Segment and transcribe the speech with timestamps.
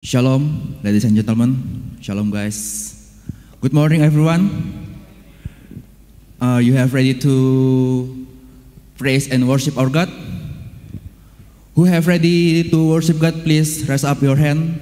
[0.00, 1.60] Shalom, ladies and gentlemen.
[2.00, 2.96] Shalom, guys.
[3.60, 4.48] Good morning, everyone.
[6.40, 8.26] Uh, you have ready to
[8.96, 10.08] praise and worship our God?
[11.76, 14.80] Who have ready to worship God, please raise up your hand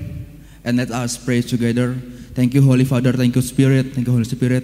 [0.62, 1.98] and let us praise together.
[2.38, 3.10] Thank you, Holy Father.
[3.10, 3.98] Thank you, Spirit.
[3.98, 4.62] Thank you, Holy Spirit.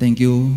[0.00, 0.56] Thank you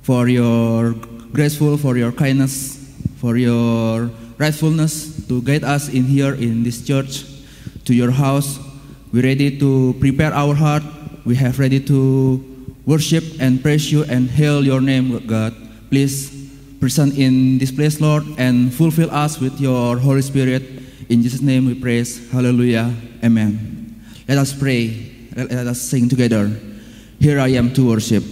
[0.00, 0.96] for your
[1.36, 2.80] graceful, for your kindness,
[3.20, 4.08] for your
[4.40, 7.28] rightfulness to guide us in here in this church
[7.84, 8.61] to your house.
[9.12, 10.82] We're ready to prepare our heart.
[11.26, 12.40] We have ready to
[12.86, 15.52] worship and praise you and hail your name, God.
[15.90, 16.32] Please
[16.80, 20.62] present in this place, Lord, and fulfill us with your Holy Spirit.
[21.10, 22.32] In Jesus' name we praise.
[22.32, 22.88] Hallelujah.
[23.22, 24.00] Amen.
[24.26, 25.12] Let us pray.
[25.36, 26.48] Let us sing together.
[27.20, 28.24] Here I am to worship.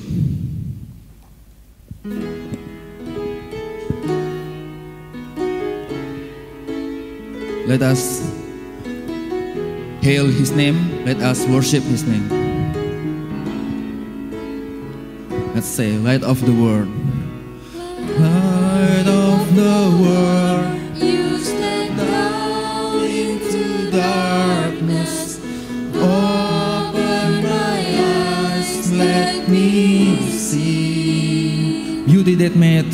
[7.68, 8.29] Let us
[10.00, 11.04] hail his name.
[11.04, 12.28] Let us worship his name.
[15.54, 16.88] Let's say, light of the world.
[18.18, 20.96] Light of the world.
[20.96, 25.40] You step down into darkness.
[25.94, 32.04] Open my eyes, let me see.
[32.06, 32.90] Beauty that made.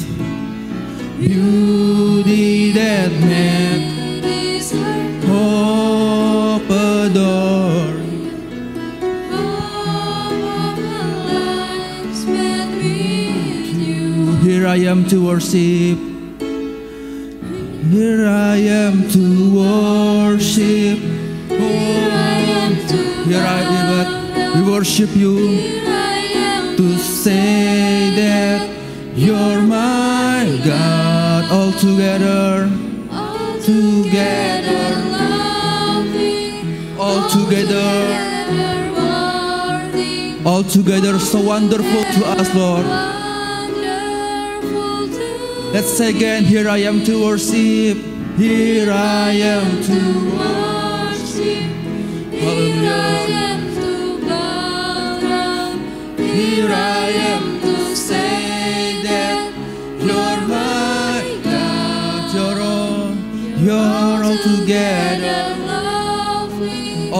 [1.18, 3.95] Beauty that made.
[14.76, 15.98] I am to worship.
[17.90, 20.98] Here I am to worship.
[21.48, 23.26] Here I am to worship.
[23.26, 24.64] Here I am.
[24.64, 25.34] We worship you.
[25.48, 28.68] Here to say that
[29.14, 32.70] you're my God all together,
[33.10, 35.15] all together,
[37.30, 37.90] together,
[40.44, 42.86] all together, so wonderful to us, Lord.
[45.72, 47.98] Let's say again, here I am to worship,
[48.38, 50.75] here I am to worship.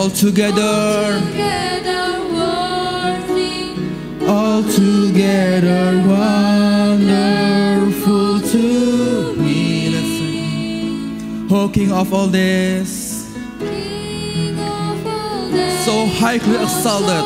[0.06, 1.18] All together,
[2.32, 3.74] worthy,
[4.24, 7.50] all together, wonderful
[8.40, 9.88] to me.
[9.90, 11.52] Let's.
[11.52, 13.26] Oh, King of all this,
[15.84, 17.24] so highly exalted.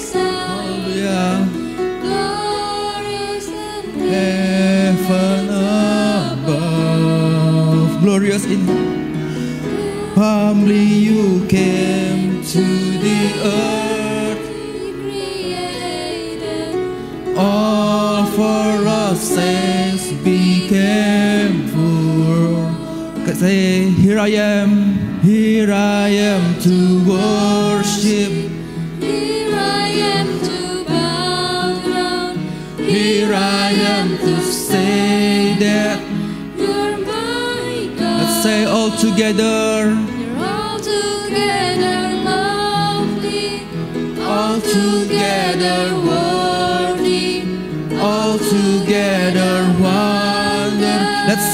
[0.00, 0.38] so
[4.08, 5.48] Heaven
[6.40, 8.97] above, glorious in
[10.18, 12.64] humbly you came to
[13.06, 14.46] the earth,
[15.00, 16.74] created.
[17.36, 21.98] all for us saints became poor.
[23.38, 26.76] Say, here I am, here I am to
[27.08, 28.32] worship.
[29.00, 29.86] Here I
[30.16, 32.36] am to bow down.
[32.78, 36.00] Here I am to say that.
[36.58, 38.22] You're my God.
[38.22, 39.94] Let's say all together,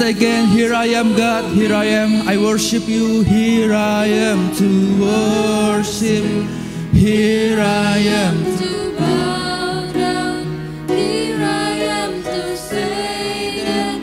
[0.01, 0.17] wonder.
[0.17, 5.01] Again, here I am, God, here I am, I worship you, here I am to
[5.01, 6.25] worship,
[6.93, 8.45] here I am.
[8.59, 10.89] to bow down.
[10.89, 11.71] Here I
[12.03, 14.01] am to say that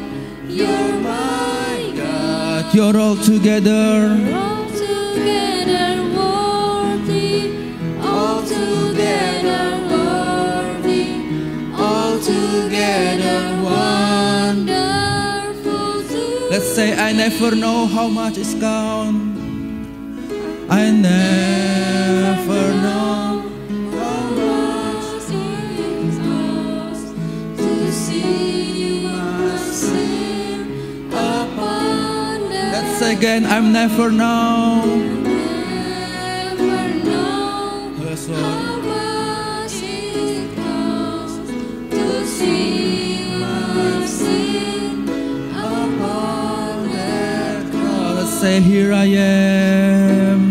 [0.50, 2.64] you're my God.
[2.64, 5.51] God, you're all together, You're all together
[16.76, 19.32] say, I never know how much is gone
[20.70, 23.44] I never know.
[24.00, 27.12] how much it costs
[27.58, 29.08] to see
[32.74, 34.86] Let's again, I'm never know.
[36.56, 37.92] never know
[38.44, 41.52] how much it costs
[41.90, 42.82] to see
[44.08, 44.81] sin
[48.42, 50.42] say, here I am.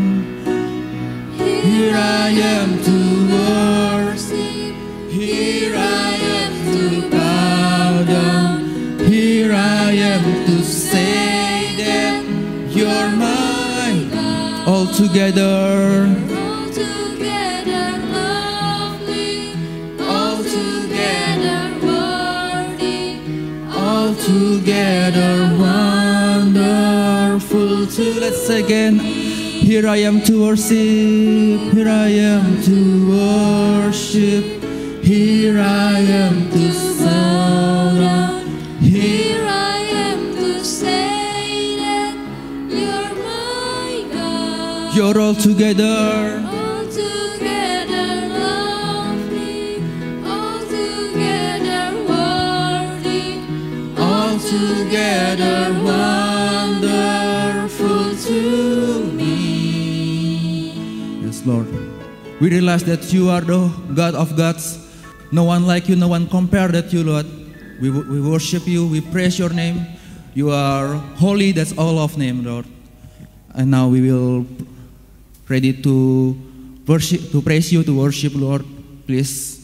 [1.37, 2.99] Here I am to
[3.35, 4.75] worship.
[5.11, 8.59] Here I am to bow down.
[9.11, 12.23] Here I am to say that
[12.71, 13.91] you're my
[14.69, 16.07] all together,
[16.47, 19.57] Altogether lovely,
[19.99, 23.19] altogether worthy,
[23.75, 25.60] all together.
[28.01, 28.99] To let's again.
[28.99, 34.65] Here I am to worship, here I am to worship,
[35.05, 36.71] here I am to
[38.81, 39.77] Here I
[40.09, 42.15] am to say that
[42.71, 44.97] you're my God.
[44.97, 46.50] you're all together.
[62.41, 64.81] We realize that you are the God of gods.
[65.31, 67.27] No one like you, no one compared that you, Lord.
[67.81, 69.85] We, we worship you, we praise your name.
[70.33, 72.65] You are holy, that's all of name, Lord.
[73.55, 74.47] And now we will
[75.49, 76.39] ready to
[76.87, 78.65] worship, to praise you, to worship, Lord.
[79.07, 79.61] Please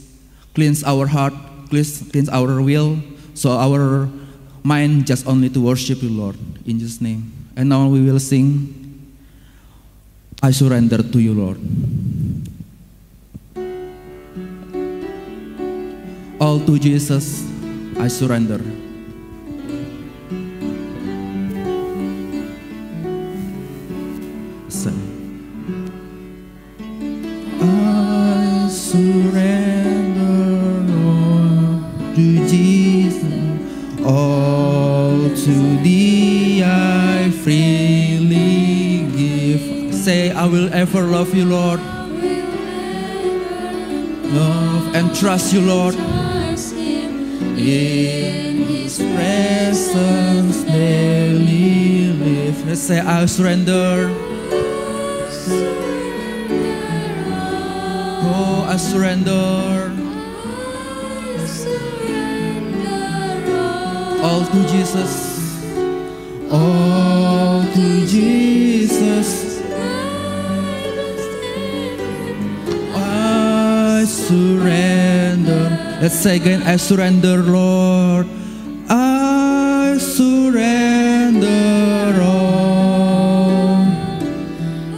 [0.55, 1.32] cleanse our heart,
[1.70, 2.99] please cleanse our will,
[3.34, 4.08] so our
[4.62, 6.37] mind just only to worship you, Lord.
[6.67, 7.32] In Jesus' name.
[7.56, 9.17] And now we will sing,
[10.43, 11.58] I surrender to you, Lord.
[16.38, 17.44] All to Jesus,
[17.99, 18.61] I surrender.
[27.69, 30.23] I surrender
[30.94, 39.94] all to Jesus, all to thee I freely give.
[39.94, 41.81] Say, I will ever love you, Lord.
[44.33, 45.94] Love and trust you, Lord.
[47.67, 51.27] In His presence daily
[52.77, 54.11] say, I surrender.
[58.23, 59.93] Oh, I surrender.
[64.23, 65.12] All to Jesus.
[66.53, 68.66] All to Jesus.
[75.99, 78.27] Let's say again, I surrender, Lord.
[78.87, 81.47] I surrender
[82.21, 83.81] all.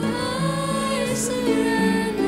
[0.03, 2.27] I surrender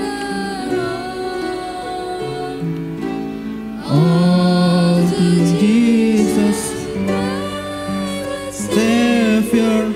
[3.91, 6.71] All to Jesus,
[8.55, 9.93] Savior.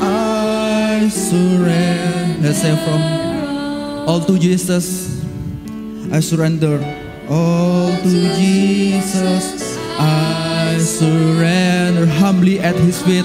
[0.00, 2.40] I surrender.
[2.40, 3.02] Let's say from
[4.08, 5.22] all to Jesus.
[6.10, 6.80] I surrender.
[7.28, 7.73] All
[8.04, 9.78] to Jesus.
[9.98, 13.24] I surrender humbly at His feet.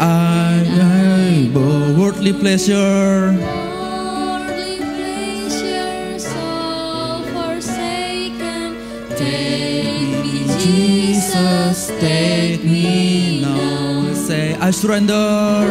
[0.00, 3.32] I I worldly pleasure.
[3.32, 8.76] Wordly pleasure, so forsaken.
[9.16, 14.12] Take me Jesus, take me now.
[14.12, 15.64] Say, I surrender.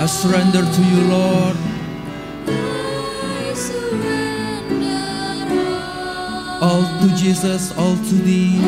[0.00, 1.71] I surrender to you, Lord.
[7.22, 8.58] Jesus, all to thee.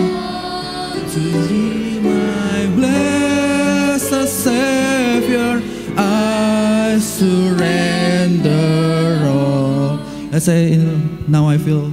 [1.12, 5.60] To thee, my blessed Savior,
[5.96, 8.54] I surrender
[9.26, 9.98] all.
[10.30, 10.76] Let's say,
[11.26, 11.92] now I feel.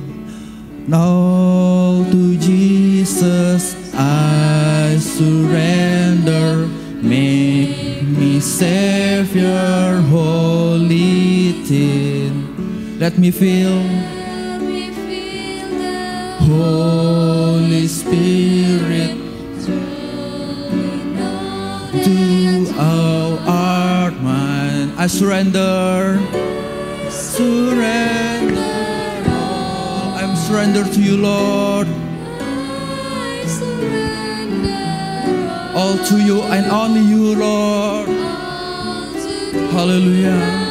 [0.88, 6.68] Now to Jesus I surrender.
[7.02, 13.00] Make me Savior, holy tin.
[13.00, 13.82] Let me feel,
[16.52, 19.16] Holy Spirit,
[22.04, 24.92] do our art mine.
[24.98, 26.20] I surrender,
[27.10, 28.60] surrender
[29.30, 30.16] all.
[30.20, 31.88] I'm surrender to you, Lord.
[31.88, 34.84] I surrender.
[35.74, 38.10] All to you and only you, Lord.
[39.72, 40.68] Hallelujah.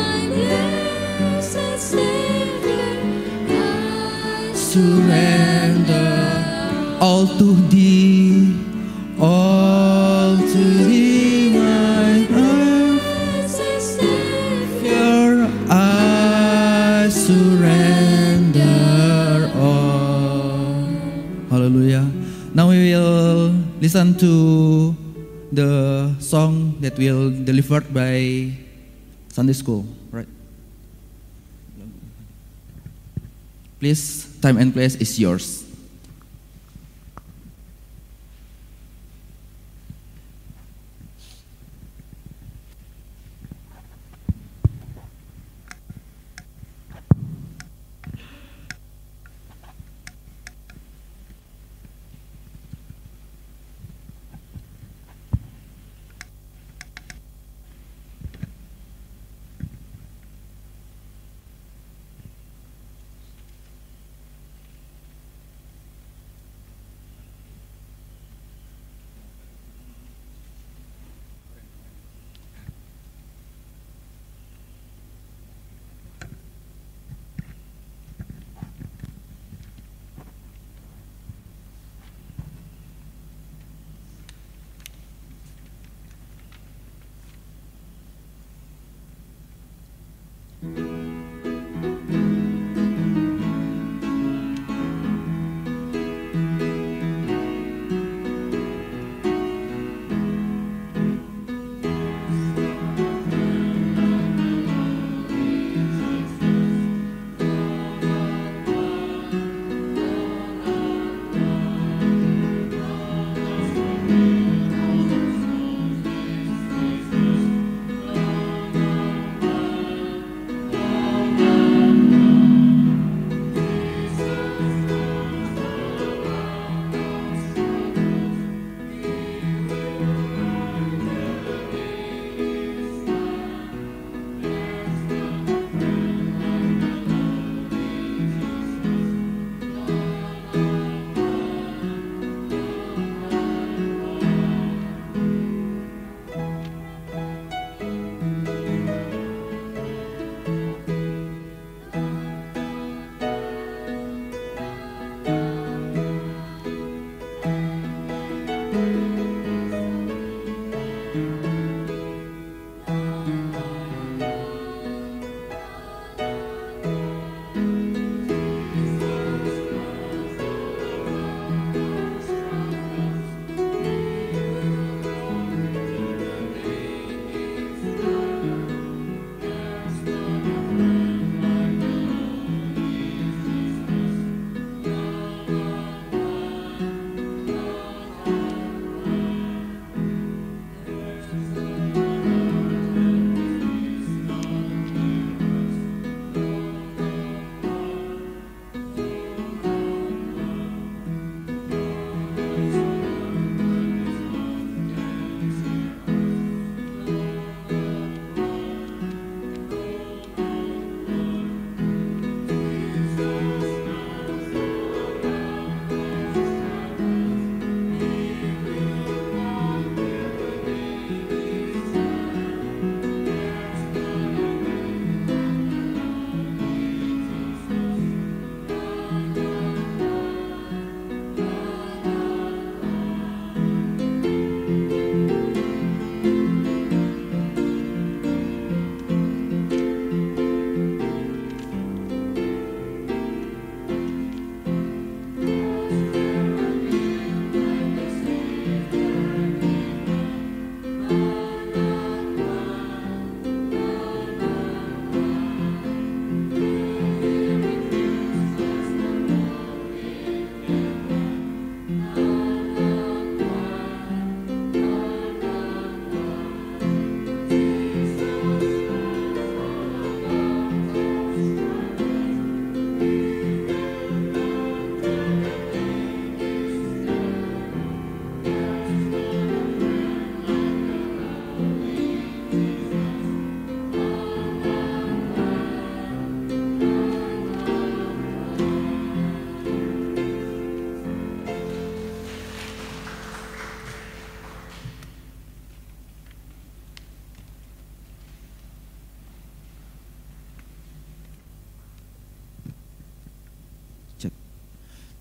[4.53, 5.60] Surrender
[7.01, 8.53] all to thee,
[9.19, 12.29] all to thee, my
[13.81, 15.49] Savior.
[15.73, 18.69] I surrender
[19.57, 20.85] all.
[21.49, 22.05] Hallelujah.
[22.53, 24.95] Now we will listen to
[25.51, 28.53] the song that will delivered by
[29.33, 30.29] Sunday school, right?
[33.81, 35.60] Please, time and place is yours.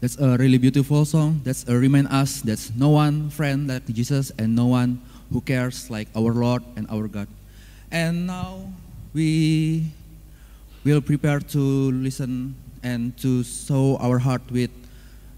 [0.10, 1.42] That's a really beautiful song.
[1.46, 5.86] That's a remind us that no one friend like Jesus and no one who cares
[5.94, 7.28] like our Lord and our God.
[7.94, 8.74] And now
[9.14, 9.86] we
[10.82, 11.62] will prepare to
[11.94, 14.74] listen and to sow our heart with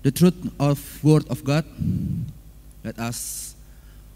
[0.07, 1.67] the truth of word of God.
[2.87, 3.59] Let us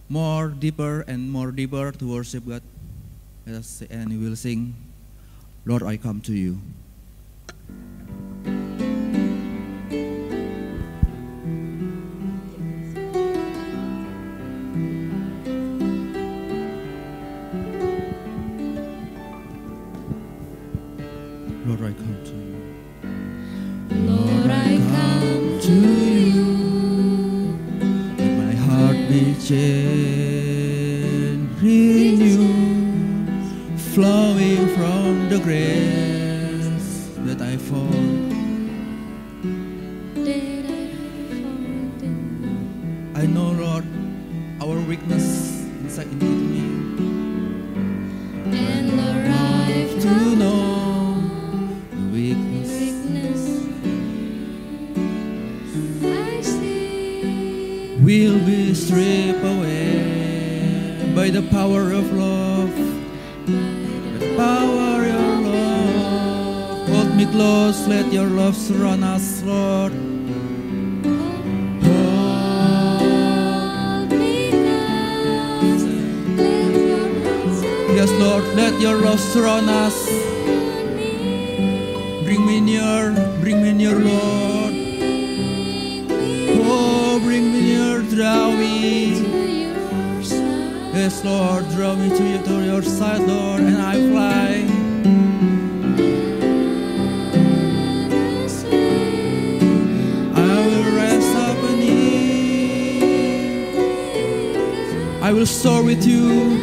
[0.08, 2.64] more deeper and more deeper to worship God.
[3.46, 4.72] Let us and we will sing,
[5.66, 6.64] Lord, I come to you.
[29.56, 29.62] Be
[31.16, 33.40] changed, renewed,
[33.94, 38.32] flowing from the grace that I found.
[40.16, 40.66] That
[43.16, 43.86] I know, Lord,
[44.62, 45.28] our weakness
[45.84, 46.20] inside in
[46.52, 46.64] me.
[48.52, 50.60] and arrive To know
[51.92, 53.42] the weakness weakness.
[56.04, 59.25] I see will be away
[61.26, 62.70] by the power of love.
[63.48, 63.54] by
[64.20, 66.88] The power of love.
[66.88, 67.88] hold me close.
[67.88, 69.92] Let your love surround us, Lord.
[71.82, 72.22] Hold
[74.12, 75.84] me close.
[76.38, 79.98] Let your love Yes, Lord, let your love surround us.
[82.24, 84.74] Bring me near, bring me near, Lord.
[86.70, 89.35] Oh, bring me near, draw me.
[91.24, 94.66] Lord, draw me to you to your side, Lord, and I fly.
[105.24, 106.58] I will I soar with you.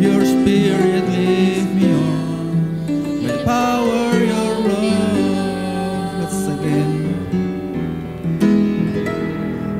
[0.00, 2.86] Your spirit lead me on.
[3.22, 6.18] The power your love.
[6.18, 6.96] Let's again.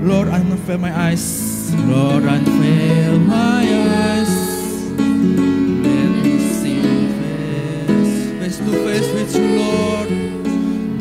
[0.06, 1.45] Lord, unveil my eyes.
[1.88, 4.34] Lord, unveil my eyes.
[5.86, 6.82] Let me see
[7.18, 10.10] face, face to face with you, Lord.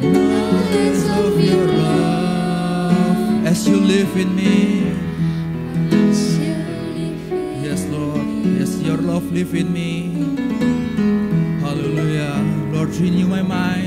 [0.02, 4.94] Knowledge of your love as you live in me.
[7.64, 8.26] Yes, Lord.
[8.60, 9.92] Yes, your love live in me.
[11.62, 12.36] Hallelujah.
[12.72, 13.85] Lord, renew my mind.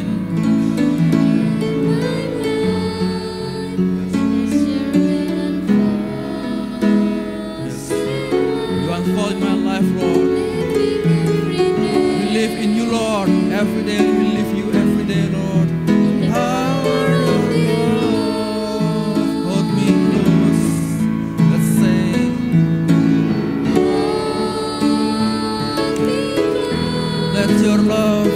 [13.59, 15.69] Every day we live you every day, Lord.
[16.31, 19.17] Power of love,
[19.47, 20.67] hold me close.
[21.51, 21.73] Let's
[27.35, 28.33] let your love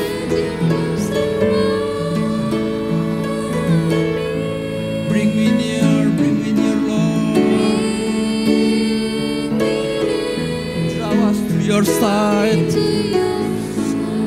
[5.08, 7.36] bring me near, bring me near, Lord.
[10.96, 12.72] Draw us to your side.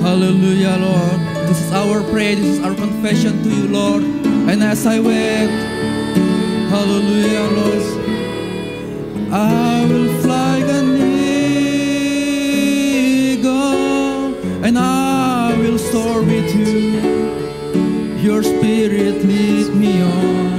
[0.06, 1.20] Hallelujah, Lord.
[1.50, 4.04] This is our prayer, this is our confession to you, Lord.
[4.46, 5.50] And as I wait,
[6.70, 7.82] hallelujah, Lord,
[9.34, 11.02] I will fly an
[13.34, 17.02] eagle and I will soar with you.
[18.22, 20.54] Your spirit lead me on.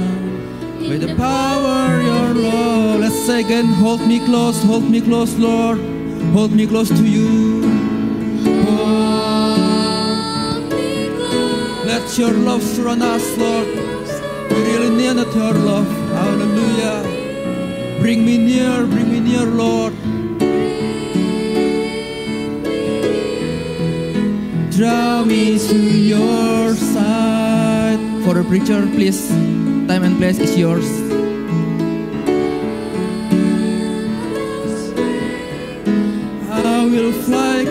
[0.89, 2.99] By the power your Lord.
[2.99, 5.79] Let's say again, hold me close, hold me close, Lord.
[6.33, 7.56] Hold me close to you.
[12.15, 13.67] Your love surround us, Lord.
[14.49, 15.87] Really need your love.
[16.13, 17.03] Hallelujah.
[17.99, 19.93] Bring me near, bring me near, Lord.
[24.71, 27.99] Draw me to your side.
[28.23, 29.29] For the preacher, please.
[29.87, 31.07] Time and place is yours.
[36.87, 37.65] Will fly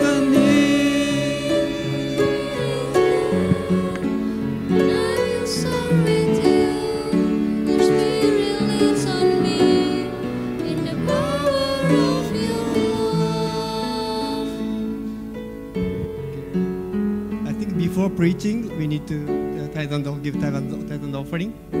[18.17, 21.53] preaching, we need to uh, tithe and give tithe and, tithe and offering.
[21.69, 21.77] So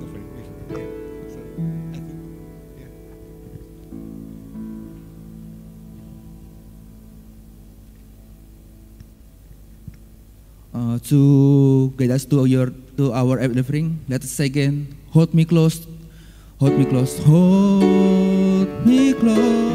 [0.00, 0.24] offering.
[0.72, 0.80] Yeah.
[1.28, 1.36] So,
[1.92, 2.16] I think,
[2.80, 2.88] yeah.
[10.72, 14.00] uh, to guide us to your to our offering.
[14.08, 15.84] Let us say again, hold me close,
[16.56, 19.73] hold me close, hold me close.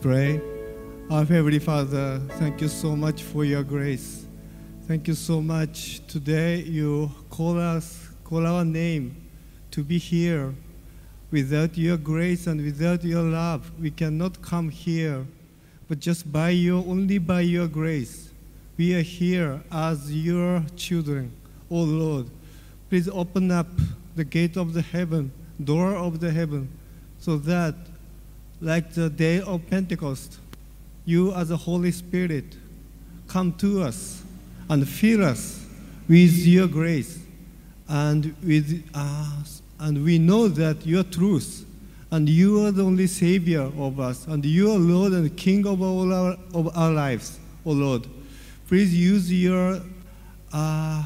[0.00, 0.40] Pray.
[1.10, 4.24] Our Heavenly Father, thank you so much for your grace.
[4.86, 6.00] Thank you so much.
[6.06, 9.14] Today you call us, call our name
[9.72, 10.54] to be here.
[11.30, 15.26] Without your grace and without your love, we cannot come here.
[15.86, 18.30] But just by your, only by your grace,
[18.78, 21.30] we are here as your children.
[21.70, 22.30] Oh Lord,
[22.88, 23.68] please open up
[24.16, 25.30] the gate of the heaven,
[25.62, 26.70] door of the heaven,
[27.18, 27.74] so that,
[28.60, 30.38] like the day of Pentecost,
[31.04, 32.56] you as the Holy Spirit
[33.26, 34.22] come to us
[34.68, 35.64] and fill us
[36.08, 37.18] with your grace
[37.88, 39.62] and with us.
[39.78, 41.64] And we know that you are truth
[42.10, 45.80] and you are the only savior of us and you are lord and king of
[45.80, 48.06] all our, of our lives oh lord.
[48.68, 49.80] Please use your
[50.52, 51.04] uh,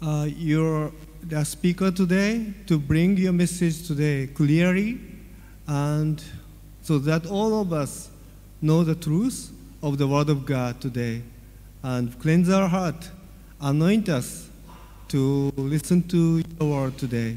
[0.00, 5.00] uh, your the speaker today to bring your message today clearly
[5.66, 6.22] and
[6.82, 8.10] so that all of us
[8.60, 9.50] know the truth
[9.82, 11.22] of the word of god today.
[11.82, 13.10] And cleanse our heart.
[13.60, 14.48] Anoint us
[15.08, 17.36] to listen to your word today.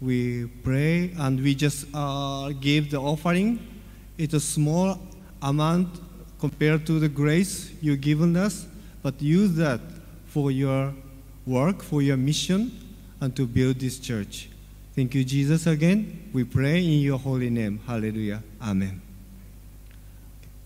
[0.00, 3.64] We pray and we just uh, give the offering.
[4.18, 4.98] It's a small
[5.42, 6.00] amount
[6.38, 8.66] compared to the grace you've given us
[9.02, 9.80] but use that
[10.26, 10.92] for your
[11.46, 12.72] work for your mission
[13.20, 14.48] and to build this church
[14.96, 16.30] thank you jesus again.
[16.32, 17.78] We pray in your holy name.
[17.86, 18.42] Hallelujah.
[18.60, 19.02] Amen.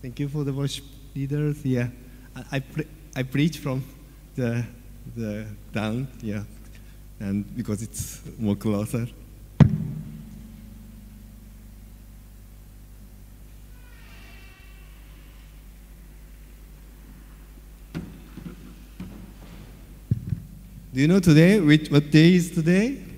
[0.01, 1.63] Thank you for the worship leaders.
[1.65, 1.89] Yeah.
[2.51, 3.83] I, pre- I preach from
[4.35, 4.65] the
[5.15, 6.43] the down yeah.
[7.19, 9.07] And because it's more closer.
[20.93, 23.10] Do you know today, which, what day is today?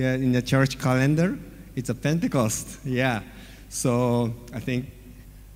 [0.00, 1.38] Yeah, in the church calendar,
[1.76, 2.78] it's a Pentecost.
[2.86, 3.20] Yeah.
[3.68, 4.86] So I think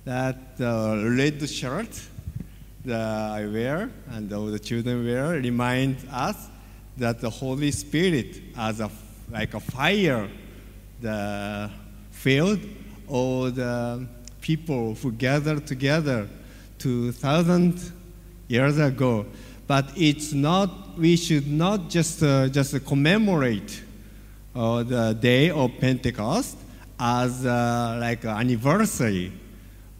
[0.03, 1.89] that the red shirt
[2.83, 6.35] that I wear and all the children wear remind us
[6.95, 8.91] that the Holy Spirit, as a,
[9.31, 10.29] like a fire,
[11.01, 11.71] the
[12.11, 12.59] filled
[13.07, 14.05] all the
[14.41, 16.27] people who gathered together
[16.77, 17.91] 2,000
[18.47, 19.25] years ago.
[19.65, 23.81] But it's not, we should not just, uh, just commemorate
[24.55, 26.57] uh, the day of Pentecost
[26.99, 29.31] as uh, like an anniversary.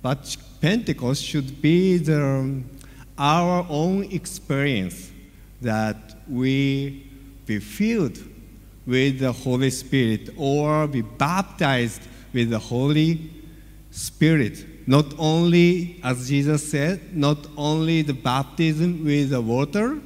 [0.01, 2.65] But Pentecost should be the, um,
[3.17, 5.11] our own experience
[5.61, 7.09] that we
[7.45, 8.17] be filled
[8.85, 12.01] with the Holy Spirit or be baptized
[12.33, 13.29] with the Holy
[13.91, 14.87] Spirit.
[14.87, 19.99] Not only, as Jesus said, not only the baptism with the water,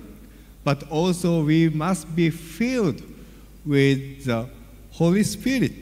[0.63, 3.01] but also we must be filled
[3.65, 4.48] with the
[4.91, 5.74] Holy Spirit.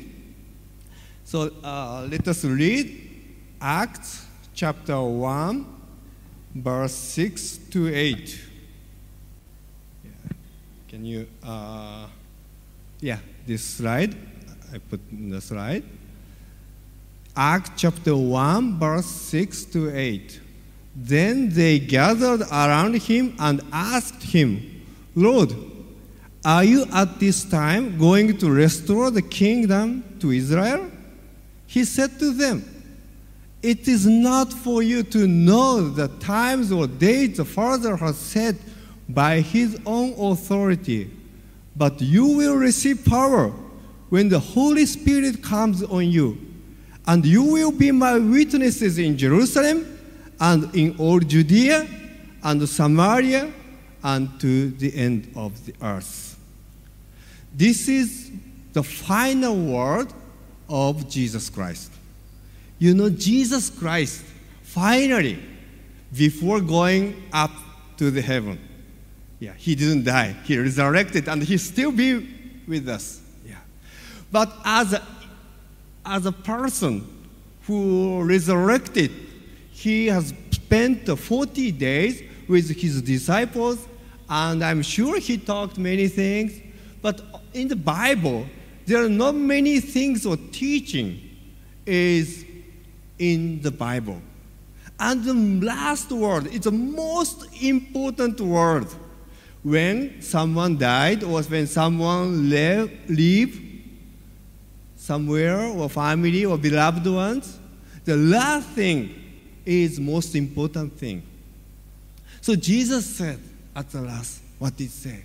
[1.23, 3.03] So uh, let us read
[3.59, 5.65] Acts chapter 1,
[6.55, 8.41] verse 6 to 8.
[10.03, 10.11] Yeah.
[10.87, 12.07] Can you, uh,
[13.01, 14.15] yeah, this slide,
[14.73, 15.83] I put in the slide.
[17.35, 20.41] Acts chapter 1, verse 6 to 8.
[20.95, 25.53] Then they gathered around him and asked him, Lord,
[26.47, 30.89] are you at this time going to restore the kingdom to Israel?
[31.65, 32.63] He said to them,
[33.61, 38.55] It is not for you to know the times or dates the Father has set
[39.09, 41.11] by his own authority,
[41.75, 43.49] but you will receive power
[44.07, 46.37] when the Holy Spirit comes on you,
[47.07, 49.99] and you will be my witnesses in Jerusalem
[50.39, 51.85] and in all Judea
[52.41, 53.51] and Samaria
[54.01, 56.36] and to the end of the earth.
[57.57, 58.29] This is
[58.73, 60.13] the final word
[60.69, 61.91] of Jesus Christ.
[62.77, 64.23] You know, Jesus Christ,
[64.61, 65.39] finally,
[66.15, 67.49] before going up
[67.97, 68.59] to the heaven,
[69.39, 70.35] yeah, he didn't die.
[70.43, 73.21] He resurrected and he still be with us.
[73.43, 73.55] Yeah.
[74.31, 75.01] But as a,
[76.05, 77.07] as a person
[77.63, 79.09] who resurrected,
[79.71, 83.87] he has spent 40 days with his disciples,
[84.29, 86.61] and I'm sure he talked many things.
[87.01, 87.21] But
[87.53, 88.45] in the Bible,
[88.85, 91.21] there are not many things or teaching
[91.85, 92.45] is
[93.19, 94.21] in the Bible.
[94.99, 95.33] And the
[95.65, 98.87] last word is the most important word.
[99.63, 103.61] When someone died or when someone left, leave
[104.95, 107.59] somewhere or family or beloved ones,
[108.05, 109.13] the last thing
[109.65, 111.21] is most important thing.
[112.41, 113.39] So Jesus said
[113.75, 115.23] at the last, what he say?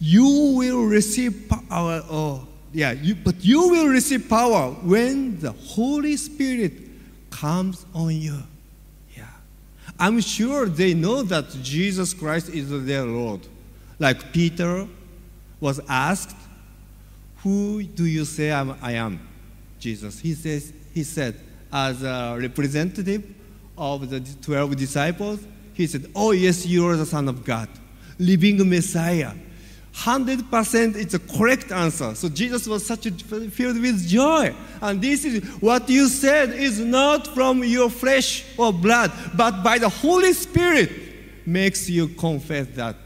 [0.00, 5.52] You will receive power or oh, yeah, you, but you will receive power when the
[5.52, 6.72] Holy Spirit
[7.30, 8.38] comes on you.
[9.16, 9.24] Yeah.
[9.98, 13.40] I'm sure they know that Jesus Christ is their Lord.
[13.98, 14.86] Like Peter
[15.60, 16.36] was asked,
[17.42, 19.20] Who do you say I'm, I am?
[19.78, 20.18] Jesus.
[20.20, 21.34] He, says, he said,
[21.72, 23.24] as a representative
[23.76, 25.40] of the 12 disciples,
[25.74, 27.68] he said, Oh, yes, you are the Son of God,
[28.18, 29.32] living Messiah.
[29.94, 32.14] 100% it's a correct answer.
[32.14, 34.54] So Jesus was such a, filled with joy.
[34.80, 39.78] And this is what you said is not from your flesh or blood, but by
[39.78, 40.90] the Holy Spirit
[41.44, 42.96] makes you confess that,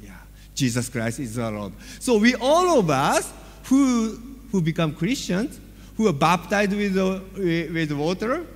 [0.00, 0.10] yeah,
[0.54, 1.72] Jesus Christ is our Lord.
[1.98, 3.32] So we all of us
[3.64, 4.20] who,
[4.52, 5.58] who become Christians,
[5.96, 8.46] who are baptized with, uh, with water,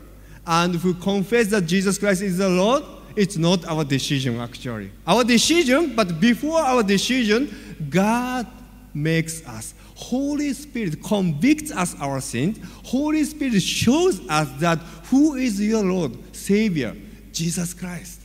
[0.46, 2.84] and who confess that Jesus Christ is the Lord,
[3.16, 4.90] it's not our decision actually.
[5.06, 8.46] Our decision, but before our decision, God
[8.94, 9.74] makes us.
[9.94, 12.58] Holy Spirit convicts us our sins.
[12.84, 14.78] Holy Spirit shows us that
[15.10, 16.94] who is your Lord, Savior,
[17.32, 18.20] Jesus Christ.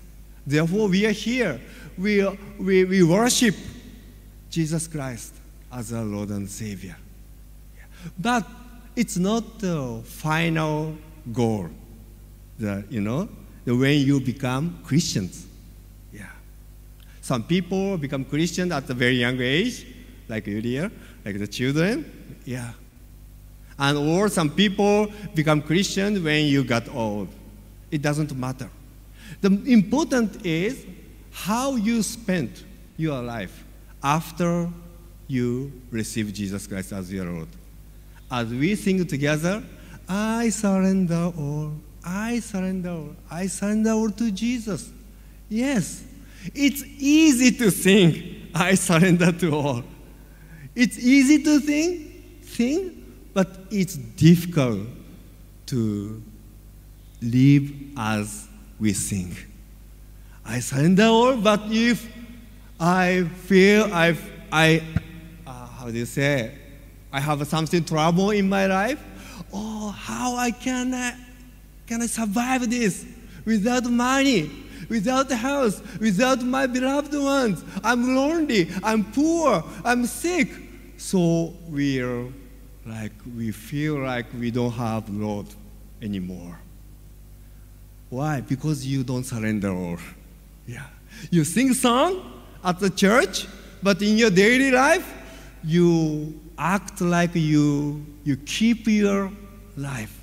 [0.45, 1.60] Therefore, we are here.
[1.97, 2.26] We,
[2.58, 3.56] we, we worship
[4.50, 5.34] Jesus Christ
[5.71, 6.95] as our Lord and Savior.
[8.17, 8.47] But
[8.95, 10.95] it's not the final
[11.32, 11.69] goal.
[12.58, 13.30] The, you know,
[13.75, 15.45] when you become Christians.
[16.13, 16.30] Yeah.
[17.21, 19.86] Some people become Christians at a very young age,
[20.27, 20.89] like earlier,
[21.25, 22.39] like the children.
[22.45, 22.71] Yeah.
[23.77, 27.27] And or some people become Christian when you got old.
[27.91, 28.69] It doesn't matter.
[29.41, 30.86] The important is
[31.32, 32.63] how you spent
[32.97, 33.63] your life
[34.01, 34.69] after
[35.27, 37.47] you receive Jesus Christ as your Lord.
[38.32, 39.63] As we sing together,
[40.10, 41.73] I surrender all,
[42.08, 44.89] I surrender all, I surrender all to Jesus.
[45.50, 46.06] Yes,
[46.56, 49.84] it's easy to think, I surrender to all.
[50.74, 52.93] It's easy to think, think,
[53.34, 54.88] but it's difficult
[55.65, 56.24] to
[57.22, 58.48] live as
[58.80, 59.36] we sing.
[60.46, 62.10] I surrender all, but if
[62.80, 64.15] I feel I,
[64.50, 64.82] I
[65.46, 66.56] uh, how do you say,
[67.12, 69.04] I have something trouble in my life,
[69.52, 71.27] oh, how I can, I,
[71.88, 73.06] can I survive this
[73.45, 74.52] without money,
[74.89, 77.63] without house, without my beloved ones?
[77.84, 80.50] I'm lonely, I'm poor, I'm sick.
[80.97, 82.28] So we're
[82.86, 85.47] like, we feel like we don't have Lord
[86.02, 86.60] anymore.
[88.10, 88.41] Why?
[88.41, 89.97] Because you don't surrender all.
[90.65, 90.86] Yeah.
[91.32, 93.47] You sing song at the church,
[93.82, 95.13] but in your daily life,
[95.63, 99.32] you act like you, you keep your
[99.76, 100.16] life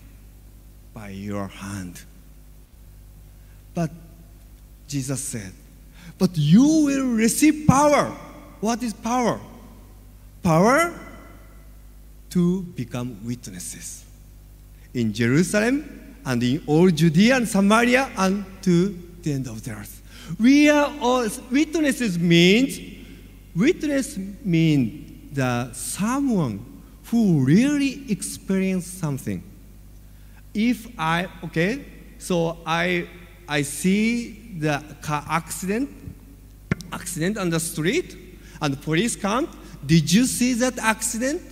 [0.94, 2.00] by your hand.
[3.74, 3.90] But
[4.88, 5.52] Jesus said,
[6.16, 8.16] But you will receive power.
[8.60, 9.40] What is power?
[10.42, 10.94] Power
[12.30, 14.04] to become witnesses
[14.94, 20.02] in Jerusalem and in all Judea and Samaria and to the end of the earth.
[20.38, 22.78] We are all witnesses means
[23.54, 26.64] witness means the someone
[27.06, 29.42] who really experienced something.
[30.54, 31.84] If I okay,
[32.18, 33.08] so I
[33.48, 35.90] I see the car accident
[36.92, 38.16] accident on the street
[38.62, 39.48] and the police come.
[39.84, 41.42] Did you see that accident?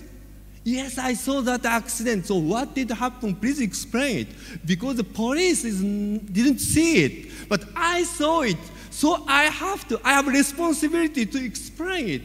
[0.64, 2.26] Yes, I saw that accident.
[2.26, 3.34] So what did happen?
[3.34, 4.28] Please explain it.
[4.64, 8.58] Because the police is, didn't see it, but I saw it.
[8.90, 10.00] So I have to.
[10.04, 12.22] I have responsibility to explain it.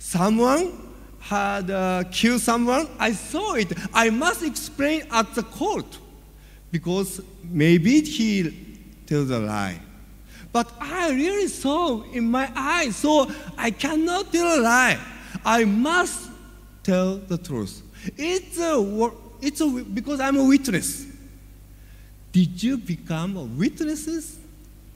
[0.00, 0.91] Someone
[1.22, 2.88] had uh, killed someone.
[2.98, 3.72] I saw it.
[3.94, 5.98] I must explain at the court
[6.70, 9.78] because maybe he tells a lie.
[10.52, 14.98] But I really saw in my eyes, so I cannot tell a lie.
[15.44, 16.28] I must
[16.82, 17.82] tell the truth.
[18.16, 21.06] It's a, it's a, because I'm a witness.
[22.32, 24.38] Did you become witnesses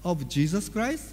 [0.04, 1.12] of Jesus Christ?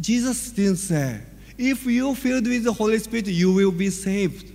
[0.00, 1.20] Jesus didn't say,
[1.60, 4.50] if you filled with the Holy Spirit, you will be saved.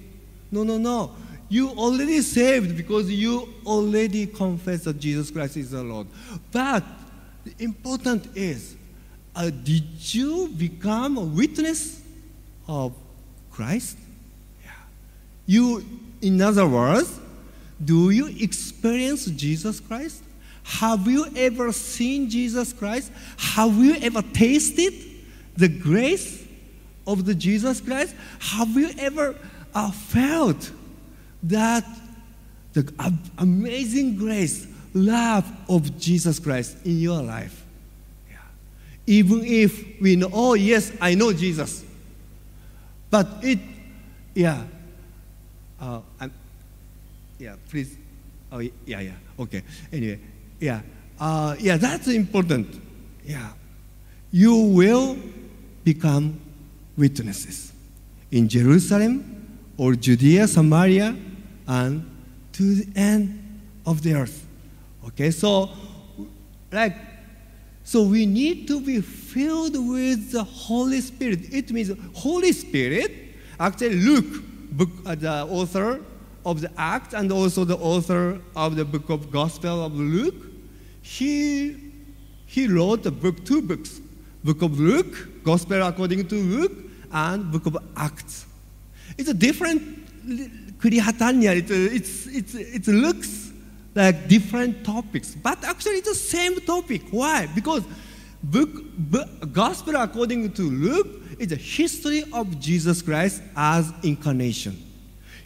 [0.51, 1.11] No, no, no.
[1.47, 6.07] You already saved because you already confessed that Jesus Christ is the Lord.
[6.51, 6.83] But
[7.43, 8.75] the important is,
[9.35, 12.01] uh, did you become a witness
[12.67, 12.91] of
[13.51, 13.99] Christ?
[14.63, 14.71] Yeah.
[15.45, 15.85] You,
[16.23, 17.19] in other words,
[17.83, 20.23] do you experience Jesus Christ?
[20.63, 23.11] Have you ever seen Jesus Christ?
[23.37, 24.93] Have you ever tasted
[25.55, 26.44] the grace
[27.07, 28.15] of the Jesus Christ?
[28.39, 29.35] Have you ever
[29.73, 30.71] uh, felt
[31.43, 31.85] that
[32.73, 37.63] the am- amazing grace, love of Jesus Christ in your life?
[38.29, 38.37] Yeah.
[39.07, 41.83] Even if we know, oh yes, I know Jesus,
[43.09, 43.59] but it,
[44.33, 44.63] yeah,
[45.79, 46.01] uh,
[47.39, 47.97] yeah, please.
[48.51, 49.11] Oh, yeah, yeah.
[49.39, 49.63] Okay.
[49.91, 50.19] Anyway,
[50.59, 50.81] yeah,
[51.19, 52.81] uh, yeah, that's important.
[53.23, 53.51] Yeah,
[54.31, 55.17] you will
[55.83, 56.39] become
[56.97, 57.73] witnesses
[58.31, 61.15] in Jerusalem or Judea, Samaria,
[61.67, 62.09] and
[62.53, 64.45] to the end of the earth.
[65.07, 65.69] Okay, so
[66.71, 66.95] like,
[67.83, 71.53] so we need to be filled with the Holy Spirit.
[71.53, 73.11] It means Holy Spirit.
[73.59, 76.01] Actually, Luke, book, uh, the author
[76.45, 80.35] of the Acts and also the author of the book of Gospel of Luke,
[81.01, 81.93] he
[82.45, 83.99] he wrote the book, two books,
[84.43, 86.84] book of Luke, Gospel according to Luke,
[87.15, 88.45] and book of Acts.
[89.17, 89.81] It's a different
[90.77, 91.55] Krihatanya.
[91.55, 93.53] It, it's, it's, it looks
[93.95, 97.03] like different topics, but actually it's the same topic.
[97.11, 97.47] Why?
[97.55, 97.83] Because
[98.43, 101.07] book, book Gospel according to Luke
[101.39, 104.77] is a history of Jesus Christ as incarnation.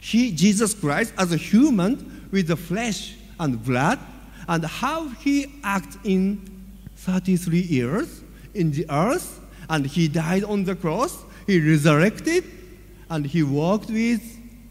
[0.00, 3.98] He, Jesus Christ as a human with the flesh and blood,
[4.48, 6.62] and how he acted in
[6.96, 8.22] 33 years
[8.54, 12.44] in the earth, and he died on the cross, he resurrected,
[13.08, 14.22] and he walked with,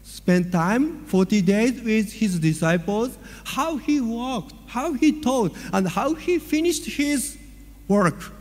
[0.02, 6.14] spent time, 40 days with his disciples, how he walked, how he taught, and how
[6.14, 7.36] he finished his
[7.86, 8.32] work.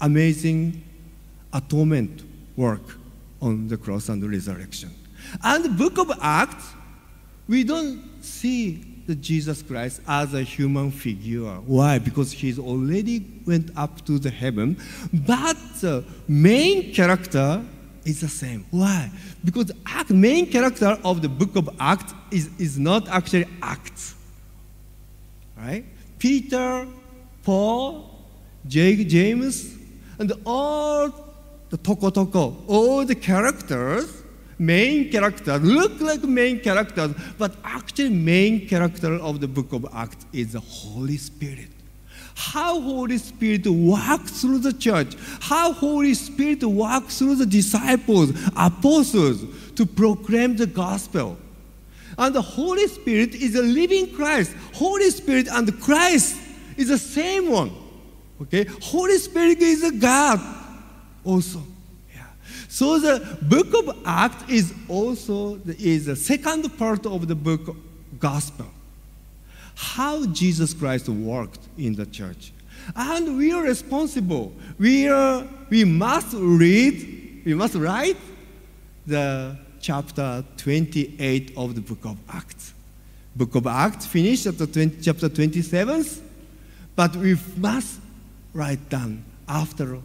[0.00, 0.82] Amazing
[1.52, 2.22] atonement
[2.56, 2.82] work
[3.40, 4.90] on the cross and the resurrection.
[5.42, 6.66] And the book of Acts,
[7.48, 11.54] we don't see the Jesus Christ as a human figure.
[11.64, 11.98] Why?
[11.98, 14.76] Because he's already went up to the heaven,
[15.12, 17.64] but the main character
[18.06, 18.64] is the same.
[18.70, 19.10] Why?
[19.44, 24.14] Because the main character of the book of Acts is, is not actually Acts.
[25.56, 25.84] Right?
[26.18, 26.86] Peter,
[27.42, 28.24] Paul,
[28.66, 29.76] Jake, James,
[30.18, 31.10] and all
[31.70, 34.22] the toko toko, all the characters,
[34.58, 40.26] main characters, look like main characters, but actually main character of the book of Acts
[40.32, 41.75] is the Holy Spirit.
[42.36, 49.42] How Holy Spirit works through the church, how Holy Spirit works through the disciples, apostles
[49.74, 51.38] to proclaim the gospel.
[52.18, 54.54] And the Holy Spirit is a living Christ.
[54.74, 56.36] Holy Spirit and Christ
[56.76, 57.72] is the same one.
[58.42, 58.66] Okay?
[58.82, 60.38] Holy Spirit is a God
[61.24, 61.62] also.
[62.14, 62.26] Yeah.
[62.68, 67.74] So the book of Acts is also the, is the second part of the book
[68.18, 68.66] Gospel.
[69.76, 72.52] How Jesus Christ worked in the church.
[72.94, 74.52] And we are responsible.
[74.78, 78.16] We, are, we must read, we must write
[79.06, 82.72] the chapter 28 of the book of Acts.
[83.36, 86.06] Book of Acts finished at the 20, chapter 27,
[86.94, 88.00] but we must
[88.54, 89.98] write down after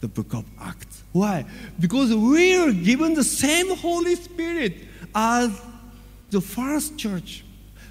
[0.00, 1.02] the book of Acts.
[1.12, 1.46] Why?
[1.78, 4.74] Because we are given the same Holy Spirit
[5.14, 5.60] as
[6.30, 7.44] the first church.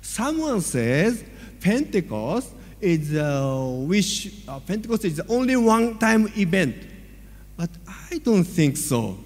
[0.09, 1.23] Someone says
[1.61, 6.75] Pentecost is uh, which uh, Pentecost is only one-time event,
[7.55, 9.19] but I don't think so.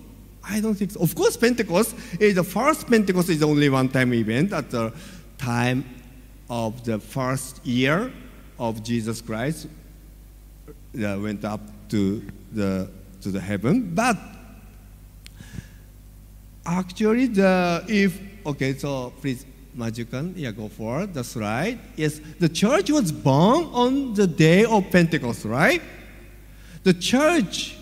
[0.44, 1.00] I don't think so.
[1.00, 4.92] Of course, Pentecost is the first Pentecost is only one-time event at the
[5.38, 5.86] time
[6.50, 8.12] of the first year
[8.60, 9.68] of Jesus Christ
[10.96, 12.22] that went up to
[12.52, 12.90] the
[13.22, 13.96] to the heaven.
[13.96, 14.18] But
[16.66, 19.46] actually, the if okay, so please,
[19.76, 21.14] Majukan, yeah, go forward.
[21.14, 21.80] That's right.
[21.96, 25.82] Yes, the church was born on the day of Pentecost, right?
[26.84, 27.78] The church,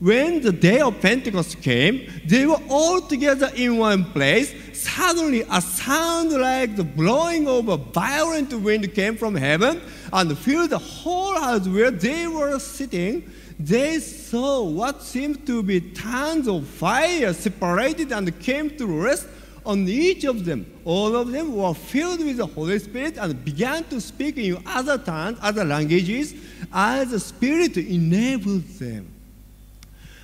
[0.00, 4.52] when the day of Pentecost came, they were all together in one place.
[4.72, 9.80] Suddenly, a sound like the blowing of a violent wind came from heaven
[10.12, 13.30] and filled the whole house where they were sitting.
[13.58, 19.26] They saw what seemed to be tons of fire separated and came to rest
[19.68, 20.64] on each of them.
[20.86, 24.96] All of them were filled with the Holy Spirit and began to speak in other
[24.96, 26.34] tongues, other languages,
[26.72, 29.12] as the Spirit enabled them.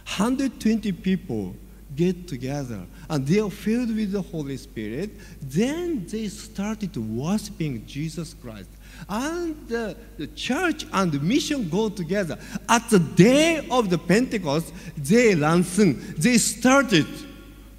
[0.07, 1.55] 120 people
[1.95, 5.11] get together and they are filled with the Holy Spirit.
[5.43, 8.71] Then they started worshiping Jesus Christ.
[9.09, 12.39] And the, the church and the mission go together.
[12.69, 17.07] At the day of the Pentecost, they lansung, they started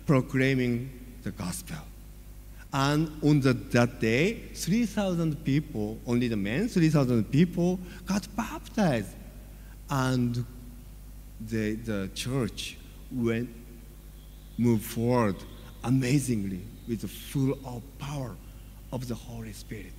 [0.05, 0.91] proclaiming
[1.25, 1.75] the gospel.
[2.71, 9.15] And on the, that day, 3,000 people, only the men, 3,000 people got baptized.
[9.89, 10.45] And
[11.41, 12.77] the, the church
[13.11, 13.49] went,
[14.57, 15.35] moved forward
[15.83, 18.35] amazingly with the full of power
[18.91, 19.93] of the Holy Spirit.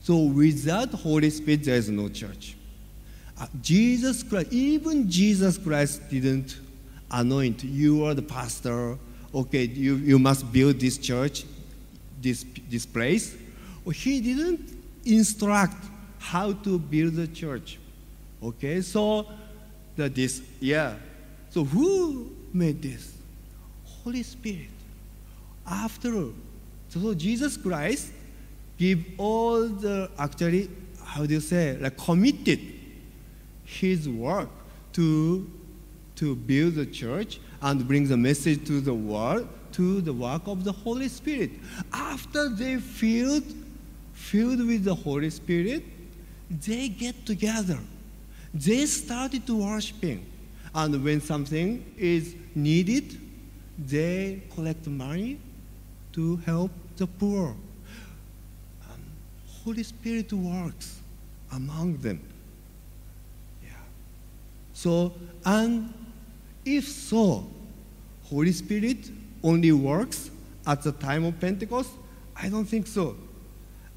[0.00, 2.56] So without Holy Spirit, there is no church.
[3.38, 6.58] Uh, Jesus Christ, even Jesus Christ didn't
[7.10, 8.98] anoint you are the pastor.
[9.34, 11.44] Okay, you, you must build this church.
[12.20, 13.36] this, this place,
[13.94, 14.60] he didn't
[15.04, 15.84] instruct
[16.18, 17.78] how to build the church.
[18.42, 19.26] Okay, so
[19.96, 20.94] the, this, yeah.
[21.50, 23.14] So who made this?
[23.84, 24.68] Holy Spirit.
[25.66, 26.32] After all,
[26.88, 28.12] so Jesus Christ
[28.78, 30.70] give all the actually
[31.04, 32.60] how do you say like committed
[33.64, 34.48] his work
[34.92, 35.50] to
[36.14, 40.64] to build the church and bring the message to the world to the work of
[40.64, 41.50] the Holy Spirit.
[41.92, 43.44] After they filled
[44.12, 45.84] filled with the Holy Spirit,
[46.50, 47.78] they get together.
[48.52, 50.26] They started to worshiping.
[50.74, 53.18] And when something is needed,
[53.78, 55.38] they collect money
[56.12, 57.54] to help the poor.
[59.64, 61.00] Holy Spirit works
[61.52, 62.20] among them.
[63.62, 63.70] Yeah.
[64.72, 65.12] So,
[65.44, 65.92] and
[66.76, 67.46] if so,
[68.24, 69.10] Holy Spirit
[69.42, 70.30] only works
[70.66, 71.90] at the time of Pentecost?
[72.36, 73.16] I don't think so.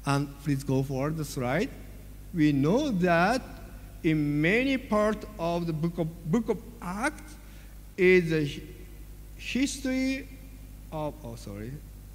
[0.06, 1.70] And please go forward the slide.
[2.34, 3.42] We know that
[4.02, 7.34] in many parts of the book of, book of Acts
[7.96, 8.62] is a
[9.36, 10.28] history
[10.90, 11.72] of, oh, sorry,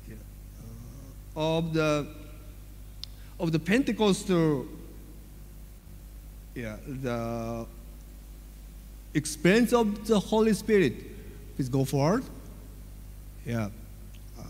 [0.07, 0.15] yeah,
[1.35, 2.07] uh, of the
[3.39, 4.65] of the Pentecostal,
[6.55, 7.65] yeah, the
[9.17, 10.93] experience of the Holy Spirit.
[11.55, 12.23] Please go forward.
[13.45, 13.69] Yeah.
[14.37, 14.43] Uh,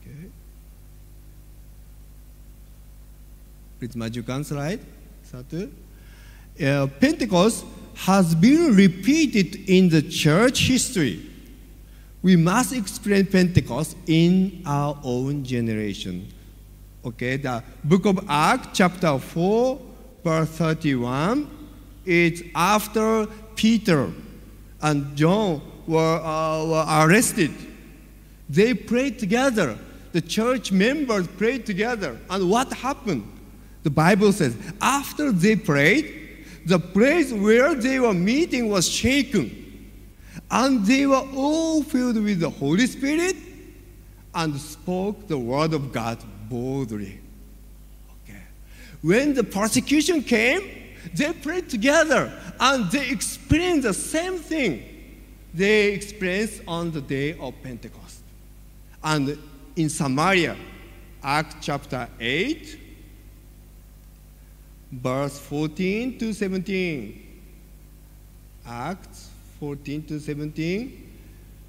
[0.00, 0.30] okay.
[3.78, 4.80] Please, Majukan slide.
[5.26, 5.70] Satu.
[6.60, 11.26] Uh, Pentecost has been repeated in the church history.
[12.22, 16.28] We must explain Pentecost in our own generation.
[17.04, 19.80] Okay, the book of Acts, chapter 4,
[20.22, 21.48] verse 31,
[22.04, 24.10] it's after Peter
[24.82, 27.52] and John were, uh, were arrested.
[28.48, 29.78] They prayed together.
[30.12, 32.18] The church members prayed together.
[32.28, 33.30] And what happened?
[33.82, 39.56] The Bible says, after they prayed, the place where they were meeting was shaken.
[40.50, 43.36] And they were all filled with the Holy Spirit
[44.34, 47.20] and spoke the word of God boldly.
[48.24, 48.42] Okay.
[49.00, 50.79] When the persecution came,
[51.14, 54.84] they prayed together and they experienced the same thing
[55.52, 58.20] they experienced on the day of Pentecost.
[59.02, 59.38] And
[59.76, 60.56] in Samaria,
[61.22, 62.78] Acts chapter 8,
[64.92, 67.26] verse 14 to 17.
[68.66, 71.06] Acts 14 to 17.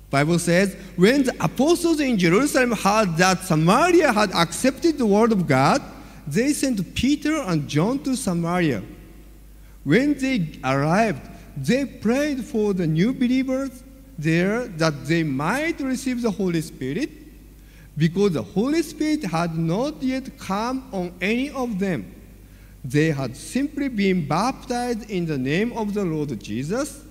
[0.09, 5.47] Bible says, when the apostles in Jerusalem heard that Samaria had accepted the word of
[5.47, 5.81] God,
[6.27, 8.83] they sent Peter and John to Samaria.
[9.83, 13.83] When they arrived, they prayed for the new believers
[14.17, 17.09] there that they might receive the Holy Spirit,
[17.97, 22.13] because the Holy Spirit had not yet come on any of them.
[22.83, 27.03] They had simply been baptized in the name of the Lord Jesus.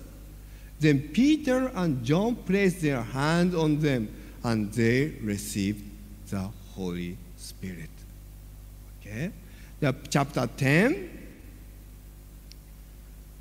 [0.79, 4.09] Then Peter and John placed their hands on them
[4.43, 5.83] and they received
[6.29, 7.89] the Holy Spirit.
[8.99, 9.31] Okay?
[9.79, 11.20] The chapter 10,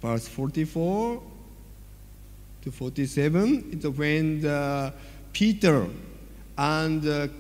[0.01, 1.23] verse 44
[2.63, 4.93] to 47, it's when the
[5.33, 5.87] Peter
[6.59, 7.31] and the,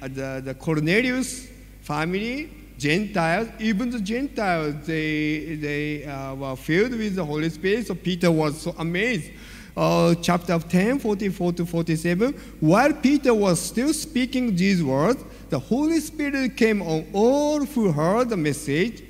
[0.00, 1.48] the, the Cornelius
[1.82, 2.50] family
[2.80, 7.86] Gentiles, even the Gentiles, they, they uh, were filled with the Holy Spirit.
[7.86, 9.30] So Peter was so amazed.
[9.76, 12.32] Uh, chapter 10, 44 to 47.
[12.60, 18.30] While Peter was still speaking these words, the Holy Spirit came on all who heard
[18.30, 19.02] the message.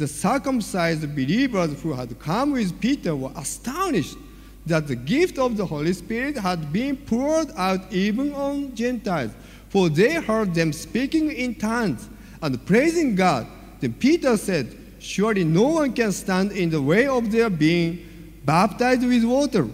[0.00, 4.16] The circumcised believers who had come with Peter were astonished
[4.64, 9.32] that the gift of the Holy Spirit had been poured out even on Gentiles,
[9.68, 12.08] for they heard them speaking in tongues
[12.40, 13.46] and praising God.
[13.80, 19.06] Then Peter said, Surely no one can stand in the way of their being baptized
[19.06, 19.68] with water.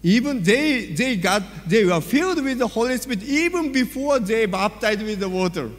[0.00, 5.02] Even they, they got, they were filled with the Holy Spirit even before they baptized
[5.02, 5.72] with the water.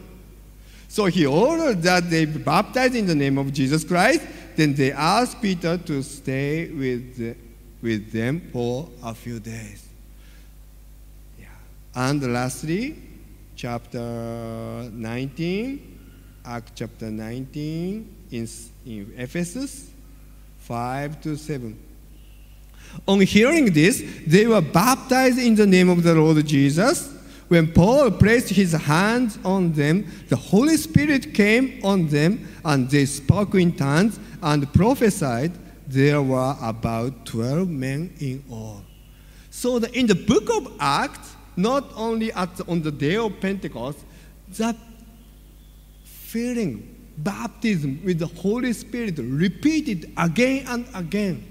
[0.88, 4.22] So he ordered that they be baptized in the name of Jesus Christ.
[4.56, 7.36] Then they asked Peter to stay with,
[7.82, 9.86] with them for a few days.
[11.38, 11.46] Yeah.
[11.94, 12.96] And lastly,
[13.54, 15.98] chapter 19,
[16.44, 18.48] Act chapter 19 in,
[18.86, 19.90] in Ephesus
[20.60, 21.78] 5 to 7.
[23.06, 27.14] On hearing this, they were baptized in the name of the Lord Jesus.
[27.48, 33.06] When Paul placed his hands on them, the Holy Spirit came on them, and they
[33.06, 35.52] spoke in tongues and prophesied.
[35.86, 38.82] There were about 12 men in all.
[39.50, 43.98] So the, in the book of Acts, not only at on the day of Pentecost,
[44.58, 44.76] that
[46.04, 51.42] feeling, baptism with the Holy Spirit, repeated again and again.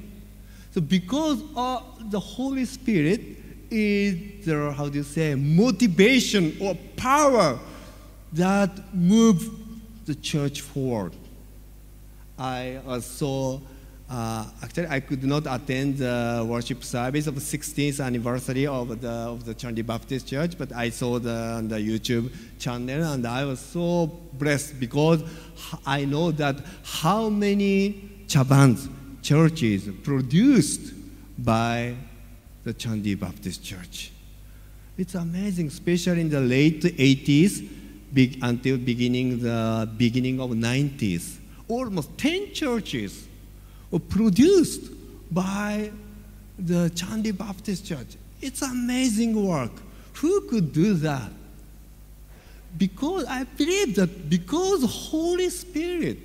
[0.72, 3.37] So, because of the Holy Spirit
[3.70, 7.59] is the, how do you say, motivation or power
[8.34, 9.49] that move
[10.05, 11.13] the church forward.
[12.38, 13.61] I was so
[14.09, 19.09] uh, actually I could not attend the worship service of the 16th anniversary of the
[19.09, 23.43] of the Chandi Baptist Church, but I saw the on the YouTube channel and I
[23.43, 25.24] was so blessed because
[25.86, 28.89] I know that how many chabans
[29.22, 30.93] churches produced
[31.38, 31.95] by
[32.68, 34.11] the Chandi Baptist Church.
[34.97, 37.65] It's amazing, especially in the late 80s
[38.13, 41.38] big, until beginning the beginning of 90s.
[41.70, 43.28] Almost 10 churches
[43.89, 44.91] were produced
[45.32, 45.91] by
[46.59, 48.18] the Chandi Baptist Church.
[48.41, 49.72] It's amazing work.
[50.15, 51.32] Who could do that?
[52.78, 56.18] Because I believe that because Holy Spirit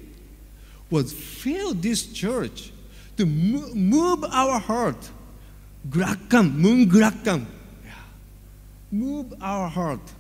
[0.91, 2.73] was filled this church
[3.17, 5.11] to mo- move our heart,
[5.89, 7.47] grakam, moon grakam,
[7.85, 7.93] yeah.
[8.91, 10.13] move our heart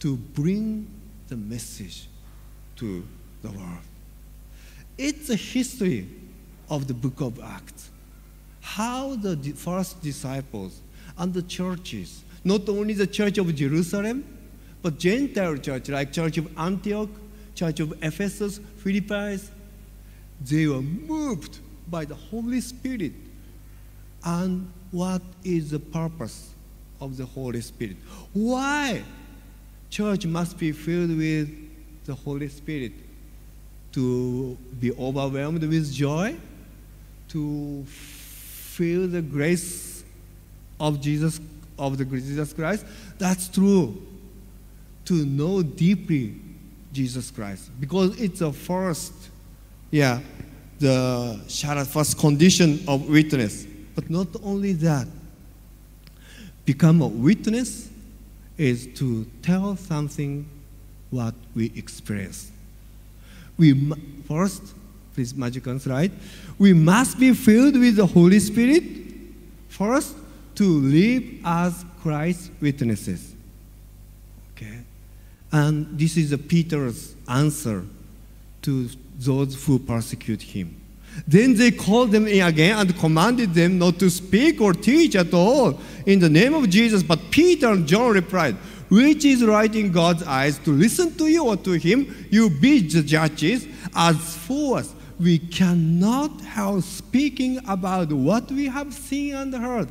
[0.00, 0.86] to bring
[1.28, 2.08] the message
[2.76, 3.04] to
[3.42, 3.86] the world.
[4.98, 6.08] It's a history
[6.68, 7.90] of the book of Acts.
[8.60, 10.80] How the first disciples
[11.18, 14.24] and the churches, not only the church of Jerusalem,
[14.82, 17.10] but Gentile church like church of Antioch,
[17.54, 19.38] church of Ephesus, Philippi,
[20.40, 23.12] they were moved by the Holy Spirit.
[24.24, 26.54] And what is the purpose
[27.00, 27.96] of the Holy Spirit?
[28.32, 29.02] Why
[29.90, 31.50] church must be filled with
[32.04, 32.92] the Holy Spirit?
[33.92, 36.36] To be overwhelmed with joy,
[37.28, 40.04] to feel the grace
[40.78, 41.40] of Jesus
[41.78, 42.86] of the Jesus Christ.
[43.18, 44.00] That's true.
[45.06, 46.36] To know deeply
[46.92, 49.12] Jesus Christ because it's the first,
[49.90, 50.20] yeah,
[50.78, 51.40] the
[51.90, 53.66] first condition of witness.
[53.94, 55.06] But not only that,
[56.64, 57.90] become a witness
[58.56, 60.48] is to tell something
[61.10, 62.50] what we experience.
[63.58, 63.92] We
[64.26, 64.62] first,
[65.14, 66.12] please magical slide.
[66.58, 68.84] We must be filled with the Holy Spirit
[69.68, 70.16] first
[70.54, 73.34] to live as Christ's witnesses.
[74.54, 74.80] Okay,
[75.50, 77.84] and this is Peter's answer
[78.62, 78.88] to
[79.18, 80.81] those who persecute him.
[81.26, 85.32] Then they called them in again and commanded them not to speak or teach at
[85.32, 87.02] all in the name of Jesus.
[87.02, 88.56] But Peter and John replied,
[88.88, 92.26] Which is right in God's eyes, to listen to you or to him?
[92.30, 93.66] You be the judges.
[93.94, 99.88] As for us, we cannot help speaking about what we have seen and heard.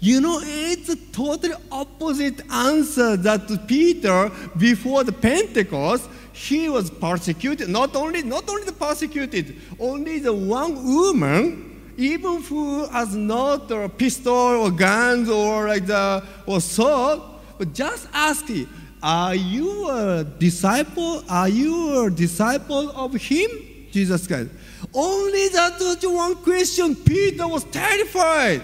[0.00, 6.08] You know, it's a totally opposite answer that Peter, before the Pentecost,
[6.38, 7.68] he was persecuted.
[7.68, 13.88] Not only, not only the persecuted, only the one woman, even who has not a
[13.88, 17.20] pistol or guns or like the or sword,
[17.58, 18.68] but just asking,
[19.02, 21.24] are you a disciple?
[21.28, 23.50] Are you a disciple of him?
[23.90, 24.50] Jesus Christ.
[24.94, 26.94] Only that one question.
[26.94, 28.62] Peter was terrified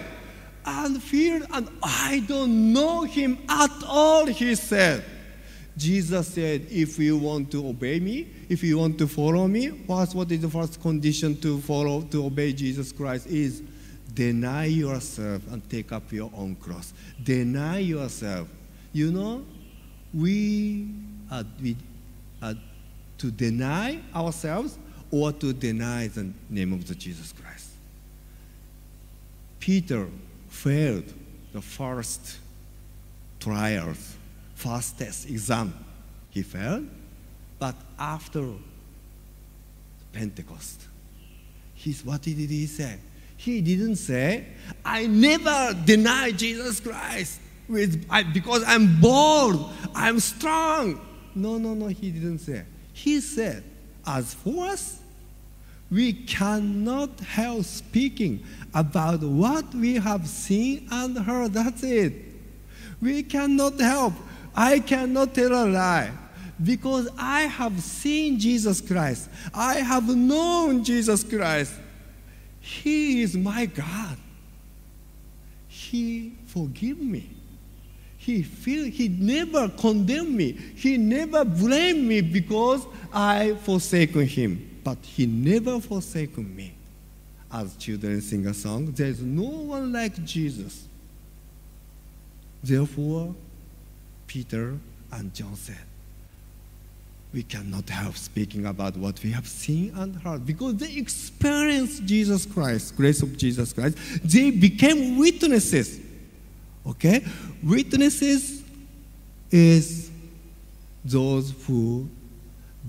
[0.65, 5.03] and feared, and I don't know him at all, he said.
[5.77, 10.15] Jesus said, if you want to obey me, if you want to follow me, first,
[10.15, 13.61] what is the first condition to follow, to obey Jesus Christ is
[14.13, 16.93] deny yourself and take up your own cross.
[17.21, 18.47] Deny yourself.
[18.93, 19.45] You know,
[20.13, 20.87] we
[21.29, 21.75] are, we
[22.41, 22.55] are
[23.17, 24.77] to deny ourselves
[25.11, 27.69] or to deny the name of the Jesus Christ.
[29.59, 30.07] Peter
[30.49, 31.11] failed
[31.51, 32.37] the first
[33.39, 34.15] trials,
[34.65, 35.73] first test exam.
[36.31, 36.87] He failed,
[37.59, 38.45] but after
[40.11, 40.81] Pentecost,
[41.75, 42.97] he's, what did he say?
[43.37, 44.45] He didn't say,
[44.83, 47.39] I never deny Jesus Christ
[47.69, 50.99] with, I, because I'm bold, I'm strong.
[51.35, 52.63] No, no, no, he didn't say.
[52.93, 53.63] He said,
[54.07, 54.99] as for us,
[55.91, 58.43] we cannot help speaking
[58.73, 61.53] about what we have seen and heard.
[61.53, 62.13] That's it.
[63.01, 64.13] We cannot help.
[64.55, 66.11] I cannot tell a lie
[66.63, 69.29] because I have seen Jesus Christ.
[69.53, 71.73] I have known Jesus Christ.
[72.61, 74.17] He is my God.
[75.67, 77.29] He forgive me.
[78.17, 80.53] He feel he never condemn me.
[80.53, 84.79] He never blame me because I forsaken him.
[84.83, 86.73] But he never forsaken me.
[87.51, 90.87] As children sing a song, there is no one like Jesus.
[92.63, 93.35] Therefore,
[94.35, 94.77] Peter
[95.13, 95.79] and John said,
[97.33, 102.45] we cannot help speaking about what we have seen and heard because they experienced Jesus
[102.45, 103.97] Christ, grace of Jesus Christ.
[104.25, 106.01] They became witnesses.
[106.85, 107.23] Okay?
[107.63, 108.61] Witnesses
[109.51, 110.11] is
[111.05, 112.09] those who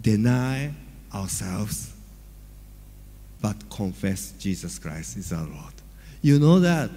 [0.00, 0.74] deny
[1.14, 1.94] ourselves
[3.40, 5.74] but confess Jesus Christ is our Lord.
[6.22, 6.90] You know that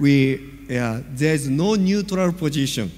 [0.00, 2.90] we yeah, there's no neutral position.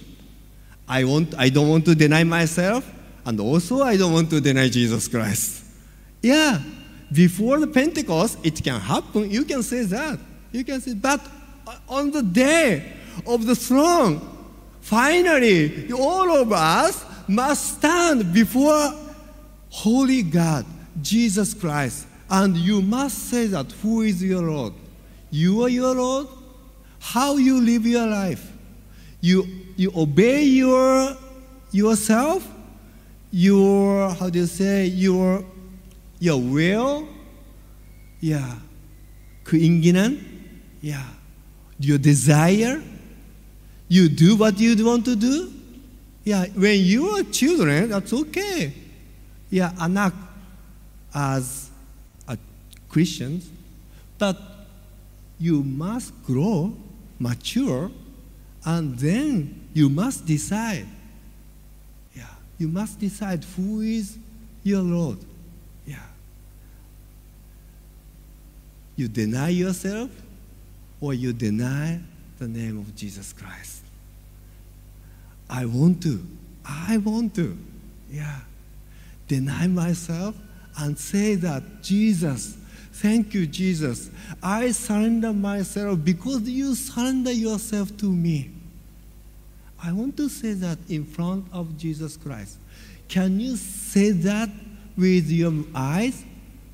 [0.89, 2.89] I want I don't want to deny myself
[3.25, 5.65] and also I don't want to deny Jesus Christ.
[6.23, 6.61] Yeah,
[7.13, 9.31] before the Pentecost it can happen.
[9.31, 10.19] You can say that.
[10.53, 11.21] You can say but
[11.89, 12.93] on the day
[13.27, 14.21] of the throne
[14.81, 18.93] finally all of us must stand before
[19.71, 20.65] holy God,
[21.03, 24.73] Jesus Christ, and you must say that who is your Lord?
[25.31, 26.29] You are your Lord?
[26.99, 28.53] How you live your life?
[29.21, 29.45] You,
[29.77, 31.17] you obey your,
[31.71, 32.47] yourself?
[33.31, 35.45] Your, how do you say, your,
[36.19, 37.09] your will?
[38.21, 38.57] Yeah.
[39.45, 40.19] keinginan?
[40.81, 41.05] Yeah.
[41.79, 42.83] Your desire?
[43.89, 45.53] You do what you want to do?
[46.25, 48.73] Yeah, when you are children, that's okay.
[49.49, 50.13] Yeah, anak
[51.15, 51.71] as
[52.27, 52.37] a
[52.89, 53.49] Christians,
[54.19, 54.37] but
[55.39, 56.75] you must grow,
[57.21, 57.93] mature,
[58.67, 60.87] and then you must decide.
[62.15, 62.25] Yeah,
[62.59, 64.19] you must decide who is
[64.65, 65.19] your Lord.
[65.87, 66.03] Yeah.
[68.97, 70.11] You deny yourself,
[71.01, 72.01] or you deny
[72.39, 73.83] the name of Jesus Christ.
[75.49, 76.27] I want to.
[76.65, 77.57] I want to.
[78.11, 78.41] Yeah.
[79.29, 80.35] Deny myself
[80.79, 82.57] and say that, Jesus,
[82.95, 84.11] thank you, Jesus.
[84.43, 88.56] I surrender myself because you surrender yourself to me.
[89.83, 92.59] I want to say that in front of Jesus Christ.
[93.09, 94.49] Can you say that
[94.97, 96.25] with your eyes,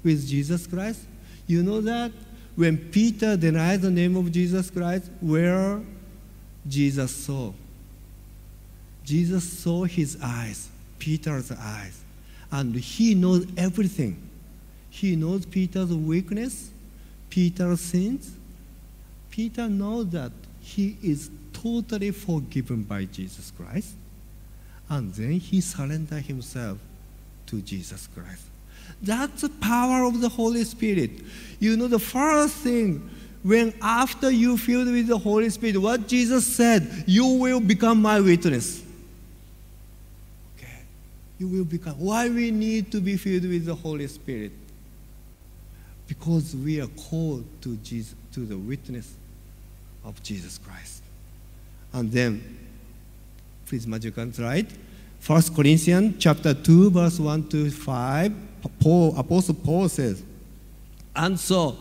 [0.03, 1.01] with Jesus Christ?
[1.47, 2.13] You know that
[2.55, 5.81] when Peter denied the name of Jesus Christ, where
[6.69, 7.53] Jesus saw?
[9.05, 12.01] Jesus saw his eyes, Peter's eyes,
[12.51, 14.31] and he knows everything.
[14.91, 16.71] He knows Peter's weakness,
[17.31, 18.37] Peter's sins.
[19.31, 20.31] Peter knows that
[20.61, 21.31] he is
[21.63, 23.95] totally forgiven by Jesus Christ.
[24.89, 26.79] And then he surrendered himself
[27.47, 28.43] to Jesus Christ.
[29.01, 31.11] That's the power of the Holy Spirit.
[31.59, 33.09] You know, the first thing,
[33.43, 38.21] when after you filled with the Holy Spirit, what Jesus said, you will become my
[38.21, 38.83] witness.
[40.57, 40.83] Okay.
[41.39, 41.95] You will become.
[41.95, 44.53] Why we need to be filled with the Holy Spirit?
[46.07, 49.15] Because we are called to Jesus, to the witness
[50.05, 51.02] of Jesus Christ.
[51.93, 52.59] And then,
[53.67, 54.71] please, can write.
[55.27, 58.35] 1 Corinthians chapter 2, verse 1 to 5,
[58.81, 60.23] Paul, Apostle Paul says,
[61.15, 61.77] And so,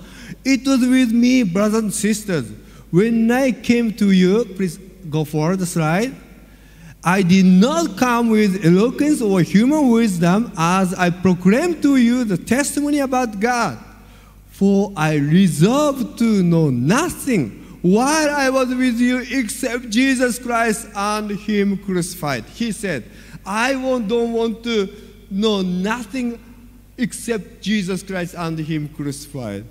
[0.46, 2.52] it was with me, brothers and sisters,
[2.92, 4.78] when I came to you, please
[5.10, 6.14] go forward the slide.
[7.04, 12.38] I did not come with eloquence or human wisdom as I proclaimed to you the
[12.38, 13.80] testimony about God.
[14.52, 21.32] For I resolved to know nothing while I was with you except Jesus Christ and
[21.32, 22.46] Him crucified.
[22.46, 23.04] He said,
[23.46, 24.90] I don't want to
[25.30, 26.40] know nothing
[26.98, 29.66] except Jesus Christ and Him crucified.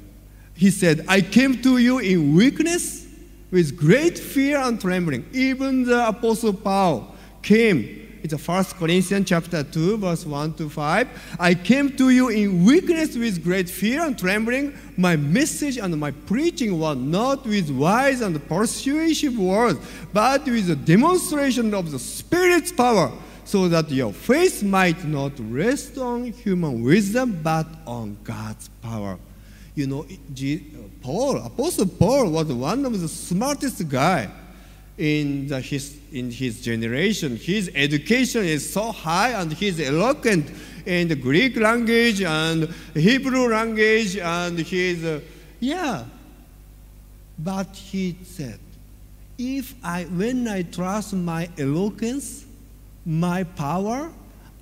[0.54, 3.06] He said, I came to you in weakness
[3.50, 5.26] with great fear and trembling.
[5.32, 7.99] Even the Apostle Paul came.
[8.22, 11.36] It's 1 Corinthians chapter 2, verse 1 to 5.
[11.38, 14.76] I came to you in weakness with great fear and trembling.
[14.98, 19.78] My message and my preaching were not with wise and persuasive words,
[20.12, 23.10] but with a demonstration of the Spirit's power,
[23.44, 29.18] so that your faith might not rest on human wisdom, but on God's power.
[29.74, 30.06] You know,
[31.00, 34.28] Paul, Apostle Paul was one of the smartest guy
[34.99, 37.36] in, the, his, in his generation.
[37.36, 40.51] His education is so high and he's eloquent
[40.86, 45.20] in the Greek language and Hebrew language and he's, uh,
[45.59, 46.05] yeah.
[47.38, 48.59] But he said,
[49.38, 52.45] if I, when I trust my eloquence,
[53.07, 54.12] my power,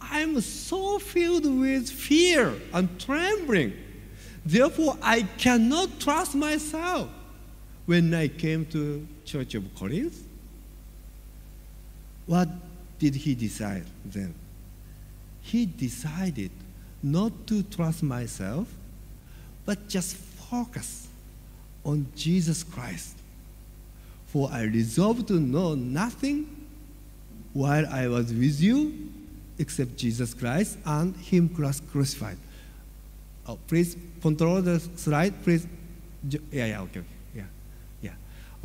[0.00, 3.72] I'm so filled with fear and trembling.
[4.46, 7.10] Therefore, I cannot trust myself.
[7.88, 10.22] When I came to Church of Corinth,
[12.26, 12.46] what
[12.98, 14.34] did he decide then?
[15.40, 16.50] He decided
[17.02, 18.68] not to trust myself,
[19.64, 21.08] but just focus
[21.82, 23.16] on Jesus Christ.
[24.26, 26.66] For I resolved to know nothing
[27.54, 29.08] while I was with you
[29.58, 32.36] except Jesus Christ and Him crucified.
[33.46, 35.66] Oh, please control the slide, please.
[36.28, 37.17] Yeah, yeah, okay, okay.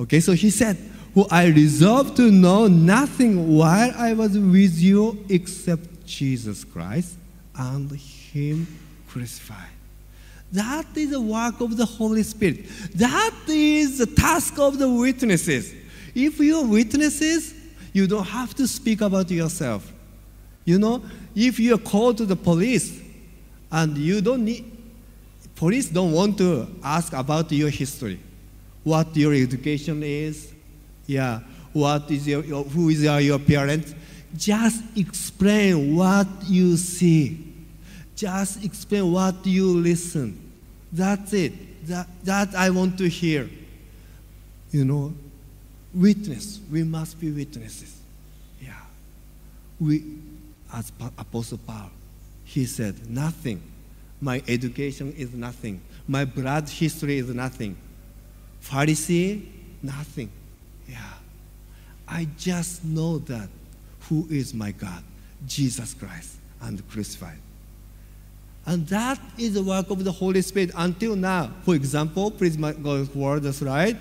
[0.04, 0.78] Okay, so he said,
[1.14, 7.16] "Who I resolved to know nothing while I was with you except Jesus Christ
[7.56, 8.68] and Him
[9.08, 9.72] crucified."
[10.52, 12.66] That is the work of the Holy Spirit.
[12.96, 15.74] That is the task of the witnesses.
[16.14, 17.54] If you are witnesses,
[17.94, 19.92] you don't have to speak about yourself.
[20.66, 21.02] You know,
[21.34, 22.92] if you are called to the police
[23.72, 24.66] and you don't need,
[25.56, 28.20] police don't want to ask about your history,
[28.84, 30.54] what your education is,
[31.08, 31.40] yeah,
[31.72, 33.94] what is your, your who is your, your parents.
[34.36, 37.54] Just explain what you see.
[38.16, 40.40] Just explain what you listen.
[40.92, 41.88] That's it.
[41.88, 43.50] That, that I want to hear.
[44.72, 45.14] You know,
[45.94, 46.60] witness.
[46.72, 48.00] We must be witnesses.
[48.62, 48.72] Yeah.
[49.80, 50.04] We,
[50.74, 51.92] as Apostle Paul,
[52.44, 53.62] he said, nothing.
[54.22, 55.82] My education is nothing.
[56.08, 57.78] My blood history is nothing.
[58.64, 59.46] Pharisee,
[59.82, 60.32] nothing.
[60.88, 60.98] Yeah.
[62.08, 63.50] I just know that
[64.10, 65.04] who is my God,
[65.46, 67.40] Jesus Christ, and crucified.
[68.66, 71.52] And that is the work of the Holy Spirit until now.
[71.64, 74.00] For example, please go forward the slide.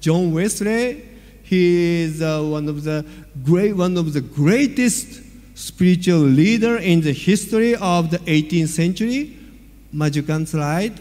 [0.00, 1.08] John Wesley,
[1.42, 3.04] he is uh, one of the
[3.42, 5.22] great, one of the greatest
[5.54, 9.36] spiritual leader in the history of the 18th century.
[9.92, 11.00] Majukan slide.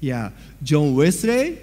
[0.00, 0.30] Yeah,
[0.62, 1.58] John Wesley,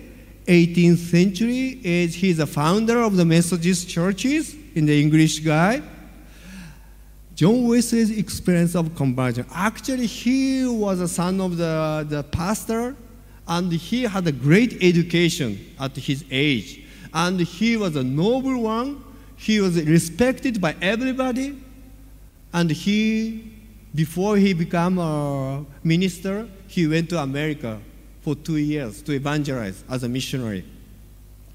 [0.47, 5.81] 18th century, is he's the founder of the Methodist churches in the English guy.
[7.35, 9.45] John Wesley's experience of conversion.
[9.53, 12.95] Actually, he was a son of the, the pastor,
[13.47, 16.83] and he had a great education at his age.
[17.13, 19.03] And he was a noble one.
[19.35, 21.61] He was respected by everybody.
[22.53, 23.53] And he,
[23.93, 27.79] before he became a minister, he went to America
[28.27, 30.65] for two years to evangelize as a missionary.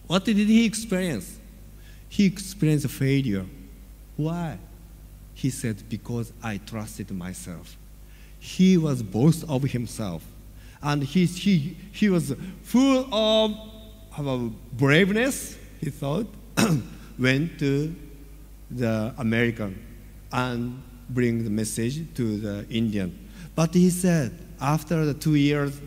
[0.07, 1.39] What did he experience?
[2.09, 3.45] He experienced failure.
[4.16, 4.57] Why?
[5.35, 7.77] He said, Because I trusted myself.
[8.39, 10.25] He was boast of himself.
[10.83, 13.55] And he, he, he was full of,
[14.16, 16.27] of braveness, he thought,
[17.18, 17.95] went to
[18.70, 19.79] the American
[20.33, 23.29] and bring the message to the Indian.
[23.55, 25.79] But he said, after the two years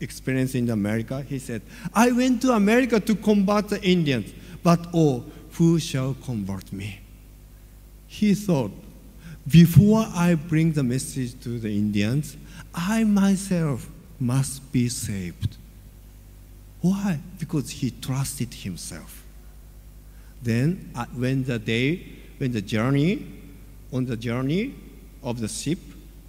[0.00, 1.62] experience in America, he said,
[1.94, 4.32] I went to America to combat the Indians,
[4.62, 7.00] but oh, who shall convert me?
[8.06, 8.72] He thought,
[9.48, 12.36] before I bring the message to the Indians,
[12.74, 13.88] I myself
[14.18, 15.56] must be saved.
[16.80, 17.20] Why?
[17.38, 19.24] Because he trusted himself.
[20.42, 22.02] Then, uh, when the day,
[22.38, 23.26] when the journey,
[23.92, 24.74] on the journey
[25.22, 25.78] of the ship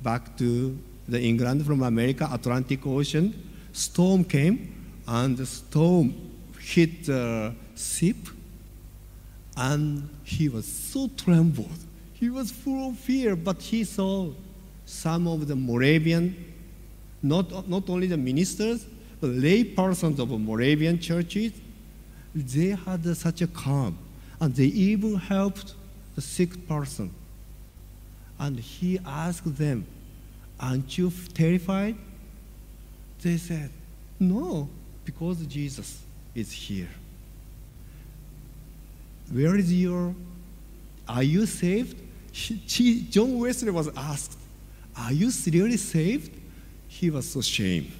[0.03, 3.34] back to the England from America, Atlantic Ocean,
[3.78, 4.73] storm came,
[5.07, 6.13] and the storm
[6.59, 8.17] hit the ship,
[9.55, 11.80] and he was so trembled.
[12.13, 14.32] He was full of fear, but he saw
[14.86, 16.53] some of the Moravian,
[17.21, 18.86] not, not only the ministers,
[19.21, 21.53] but lay persons of Moravian churches,
[22.34, 23.97] they had such a calm,
[24.39, 25.75] and they even helped
[26.15, 27.11] the sick person.
[28.39, 29.86] And he asked them,
[30.59, 31.95] Aren't you terrified?
[33.22, 33.70] They said,
[34.20, 34.70] No,
[35.05, 36.01] because Jesus
[36.36, 36.89] is here.
[39.32, 40.15] Where is your,
[41.07, 42.01] are you saved?
[42.32, 44.38] He- he- John Wesley was asked,
[44.95, 46.32] Are you really saved?
[46.88, 47.91] He was so ashamed.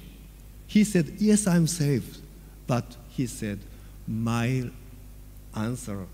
[0.66, 2.20] He said, Yes, I'm saved.
[2.66, 3.58] But he said,
[4.06, 4.70] My
[5.54, 6.06] answer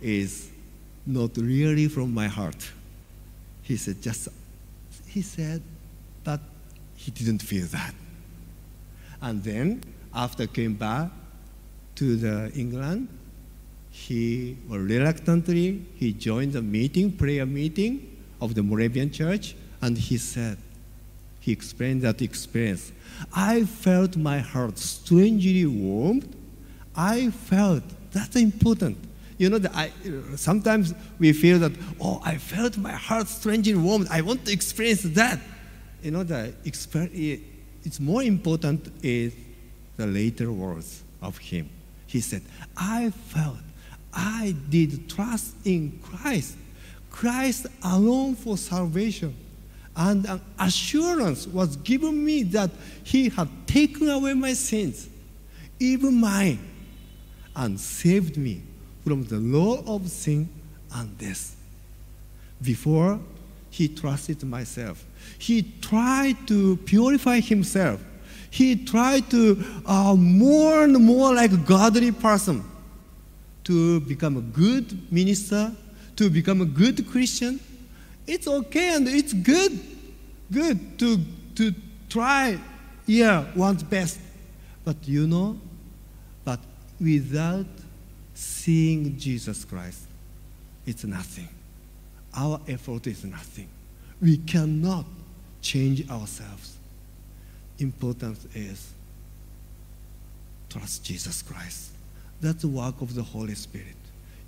[0.00, 0.50] is
[1.06, 2.70] not really from my heart.
[3.62, 4.28] He said, Just,
[5.06, 5.62] he said,
[6.24, 6.40] but
[6.96, 7.94] he didn't feel that.
[9.22, 9.82] And then,
[10.14, 11.10] after came back
[11.96, 13.08] to the England,
[13.90, 20.16] he well, reluctantly he joined the meeting, prayer meeting of the Moravian church, and he
[20.16, 20.56] said,
[21.40, 22.92] he explained that experience.
[23.34, 26.36] I felt my heart strangely warmed.
[26.94, 28.98] I felt that's important.
[29.38, 29.90] You know, that I,
[30.36, 34.08] sometimes we feel that, oh, I felt my heart strangely warmed.
[34.10, 35.40] I want to experience that.
[36.02, 36.52] You know, the
[37.84, 39.34] it's more important is
[39.96, 41.68] the later words of him.
[42.06, 42.42] He said,
[42.76, 43.58] I felt,
[44.12, 46.56] I did trust in Christ,
[47.10, 49.34] Christ alone for salvation.
[49.96, 52.70] And an assurance was given me that
[53.04, 55.08] He had taken away my sins,
[55.78, 56.58] even mine,
[57.54, 58.62] and saved me
[59.04, 60.48] from the law of sin
[60.94, 61.56] and death.
[62.62, 63.20] Before,
[63.70, 65.04] he trusted myself.
[65.38, 68.02] He tried to purify himself.
[68.50, 72.64] He tried to uh, more and more like a godly person
[73.64, 75.72] to become a good minister,
[76.16, 77.60] to become a good Christian.
[78.26, 79.78] It's okay and it's good,
[80.50, 81.18] good to,
[81.54, 81.72] to
[82.08, 82.58] try,
[83.06, 84.18] yeah, one's best.
[84.84, 85.58] But you know,
[86.44, 86.58] but
[87.00, 87.66] without
[88.34, 90.06] seeing Jesus Christ,
[90.84, 91.48] it's nothing.
[92.34, 93.68] Our effort is nothing.
[94.20, 95.04] We cannot
[95.62, 96.76] change ourselves.
[97.78, 98.92] Important is
[100.68, 101.90] trust Jesus Christ.
[102.40, 103.96] That's the work of the Holy Spirit.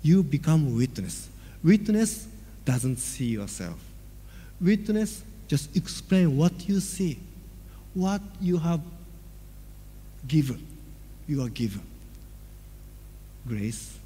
[0.01, 1.29] You become witness.
[1.63, 2.27] Witness
[2.65, 3.79] doesn't see yourself.
[4.61, 7.19] Witness just explain what you see,
[7.93, 8.81] what you have
[10.27, 10.65] given.
[11.27, 11.81] You are given.
[13.47, 13.97] Grace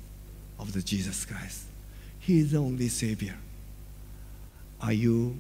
[0.60, 1.64] of the Jesus Christ.
[2.20, 3.36] He is the only Savior.
[4.82, 5.40] Are you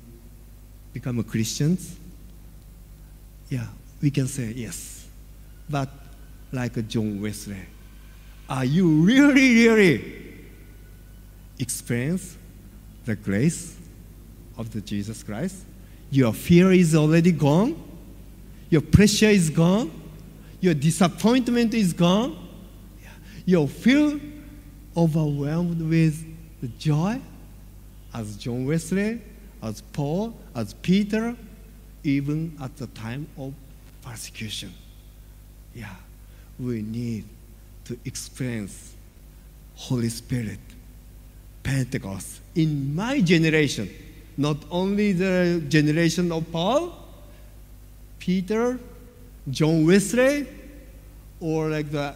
[0.93, 1.97] become a Christians?
[3.49, 3.67] Yeah,
[4.01, 5.07] we can say yes.
[5.69, 5.89] But
[6.51, 7.61] like John Wesley,
[8.49, 10.23] are you really, really
[11.59, 12.37] experience
[13.05, 13.77] the grace
[14.57, 15.57] of the Jesus Christ?
[16.09, 17.81] Your fear is already gone.
[18.69, 19.91] Your pressure is gone.
[20.61, 22.37] Your disappointment is gone.
[23.45, 24.19] You feel
[24.95, 26.25] overwhelmed with
[26.61, 27.21] the joy
[28.17, 29.21] as John Wesley,
[29.61, 31.35] as Paul, as Peter,
[32.03, 33.53] even at the time of
[34.01, 34.73] persecution.
[35.75, 35.93] Yeah,
[36.59, 37.25] we need
[37.85, 38.95] to experience
[39.75, 40.59] Holy Spirit,
[41.61, 42.41] Pentecost.
[42.55, 43.87] In my generation,
[44.35, 46.97] not only the generation of Paul,
[48.17, 48.79] Peter,
[49.51, 50.47] John Wesley,
[51.39, 52.15] or like the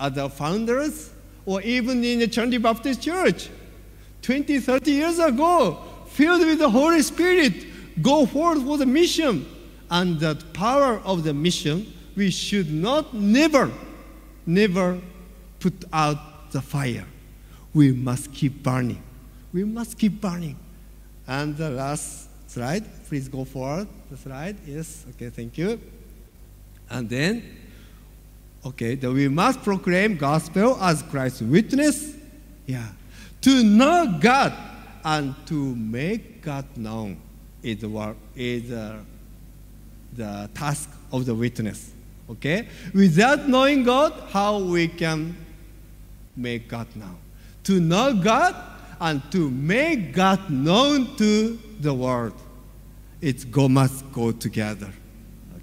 [0.00, 1.10] other founders,
[1.44, 3.50] or even in the Trinity Baptist Church,
[4.26, 9.46] 20, 30 years ago, filled with the Holy Spirit, go forth for the mission.
[9.88, 13.70] And the power of the mission, we should not never,
[14.44, 15.00] never
[15.60, 17.04] put out the fire.
[17.72, 19.00] We must keep burning.
[19.52, 20.58] We must keep burning.
[21.28, 23.86] And the last slide, please go forward.
[24.10, 25.80] The slide, yes, okay, thank you.
[26.90, 27.44] And then,
[28.64, 32.16] okay, that we must proclaim gospel as Christ's witness.
[32.66, 32.88] Yeah,
[33.42, 34.52] to know God
[35.04, 37.18] and to make God known
[37.62, 41.92] is the work is the task of the witness.
[42.28, 45.36] Okay, without knowing God, how we can
[46.36, 47.18] make God known?
[47.64, 48.56] To know God
[49.00, 52.34] and to make God known to the world.
[53.20, 54.92] It's go must go together.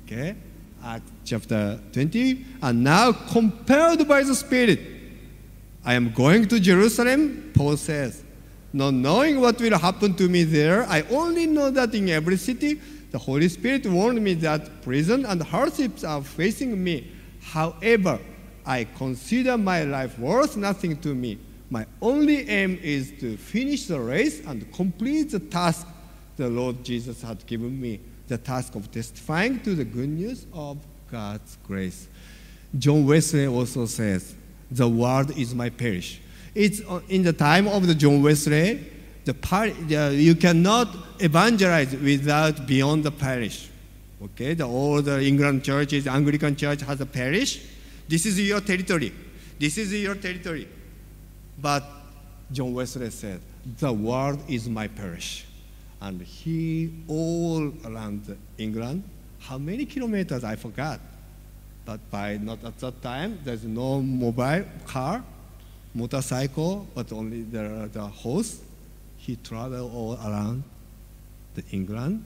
[0.05, 0.35] Okay?
[0.83, 2.45] Acts chapter 20.
[2.61, 4.79] And now compelled by the Spirit,
[5.85, 8.23] I am going to Jerusalem, Paul says.
[8.71, 12.79] Not knowing what will happen to me there, I only know that in every city
[13.11, 17.11] the Holy Spirit warned me that prison and hardships are facing me.
[17.41, 18.19] However,
[18.65, 21.37] I consider my life worth nothing to me.
[21.69, 25.85] My only aim is to finish the race and complete the task
[26.37, 30.77] the Lord Jesus had given me the task of testifying to the good news of
[31.11, 32.07] God's grace.
[32.77, 34.33] John Wesley also says,
[34.73, 36.19] The world is my parish.
[36.55, 38.83] It's uh, in the time of the John Wesley,
[39.23, 40.87] the par- the, you cannot
[41.19, 43.69] evangelize without beyond the parish.
[44.23, 47.61] Okay, the, all the England churches, Anglican church has a parish.
[48.07, 49.13] This is your territory.
[49.59, 50.67] This is your territory.
[51.61, 51.83] But
[52.51, 53.41] John Wesley said,
[53.79, 55.45] The world is my parish.
[56.01, 59.03] And he all around England,
[59.39, 60.99] how many kilometers I forgot.
[61.85, 65.23] But by not at that time, there's no mobile car,
[65.93, 68.61] motorcycle, but only the, the horse.
[69.17, 70.63] He traveled all around
[71.55, 72.23] the England.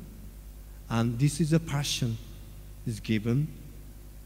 [0.89, 2.17] And this is a passion
[2.85, 3.47] is given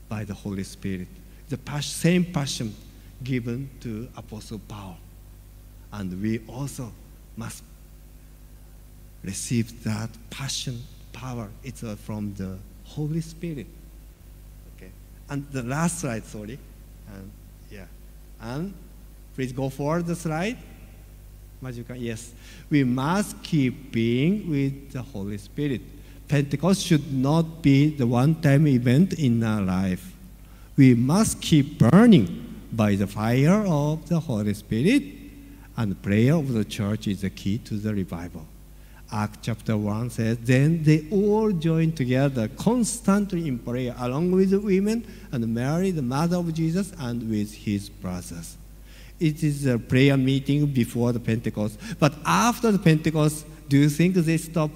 [0.08, 1.08] by the Holy Spirit.
[1.50, 2.76] The same passion
[3.24, 4.98] given to Apostle Paul.
[5.92, 6.92] And we also
[7.36, 7.64] must
[9.24, 10.82] receive that passion,
[11.14, 11.50] power.
[11.64, 13.68] It's from the Holy Spirit.
[15.32, 16.60] And the last slide, sorry.
[17.08, 17.32] And
[17.72, 17.86] yeah.
[18.42, 18.74] And
[19.34, 20.58] please go forward the slide.
[21.62, 21.96] Magical.
[21.96, 22.34] Yes.
[22.70, 25.82] We must keep being with the Holy Spirit.
[26.28, 30.14] Pentecost should not be the one-time event in our life.
[30.76, 35.04] We must keep burning by the fire of the Holy Spirit,
[35.78, 38.46] and prayer of the church is the key to the revival.
[39.12, 44.60] Acts chapter 1 says, Then they all joined together constantly in prayer, along with the
[44.60, 48.58] women and Mary, the mother of Jesus, and with his brothers.
[49.20, 51.80] It is a prayer meeting before the Pentecost.
[52.00, 54.72] But after the Pentecost, Do you think they stop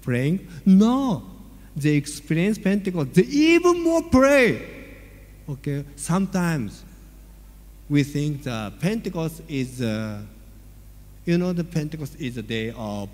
[0.00, 0.46] praying?
[0.64, 1.24] No.
[1.74, 3.14] They experience Pentecost.
[3.14, 4.64] They even more pray.
[5.48, 5.84] Okay.
[5.96, 6.84] Sometimes
[7.90, 10.20] we think the Pentecost is, uh,
[11.24, 13.08] you know, the Pentecost is a day of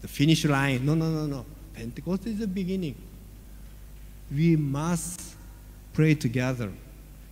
[0.00, 0.84] the finish line.
[0.84, 1.46] No, no, no, no.
[1.74, 2.94] Pentecost is the beginning.
[4.34, 5.34] We must
[5.92, 6.70] pray together,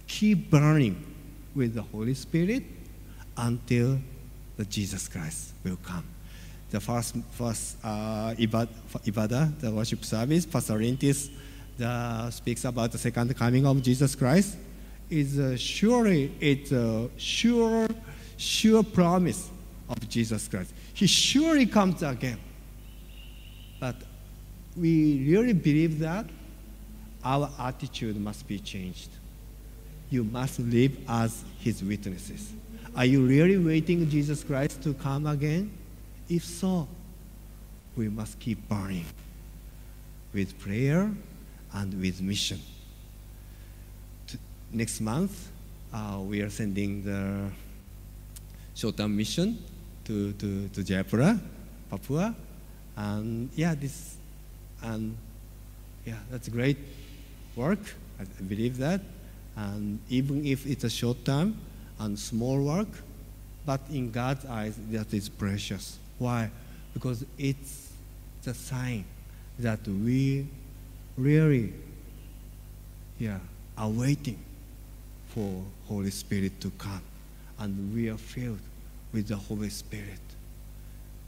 [0.06, 1.04] keep burning
[1.54, 2.64] with the Holy Spirit
[3.36, 3.98] until
[4.56, 6.04] the Jesus Christ will come.
[6.70, 8.68] The first, first uh, ibad-
[9.06, 11.30] ibadah, the worship service, Pastor Rintis
[11.78, 14.56] the, speaks about the second coming of Jesus Christ.
[15.08, 17.88] Is uh, surely it's a sure,
[18.36, 19.48] sure promise
[19.88, 20.74] of Jesus Christ.
[20.92, 22.38] He surely comes again.
[23.80, 23.96] But
[24.76, 26.26] we really believe that
[27.24, 29.10] our attitude must be changed.
[30.10, 32.52] You must live as his witnesses.
[32.96, 35.70] Are you really waiting Jesus Christ to come again?
[36.28, 36.88] If so,
[37.96, 39.04] we must keep burning
[40.32, 41.10] with prayer
[41.72, 42.60] and with mission.
[44.72, 45.50] Next month,
[45.92, 47.50] uh, we are sending the
[48.74, 49.58] short-term mission
[50.04, 51.40] to, to, to Jayapura,
[51.90, 52.34] Papua.
[52.98, 54.16] And yeah, this,
[54.82, 55.16] and
[56.04, 56.78] yeah, that's great
[57.54, 57.78] work.
[58.18, 59.00] I believe that.
[59.56, 61.56] And even if it's a short term
[62.00, 62.88] and small work,
[63.64, 65.98] but in God's eyes, that is precious.
[66.18, 66.50] Why?
[66.92, 67.92] Because it's
[68.42, 69.04] the sign
[69.60, 70.48] that we
[71.16, 71.74] really,
[73.18, 73.38] yeah,
[73.76, 74.38] are waiting
[75.28, 77.02] for Holy Spirit to come,
[77.60, 78.60] and we are filled
[79.12, 80.20] with the Holy Spirit.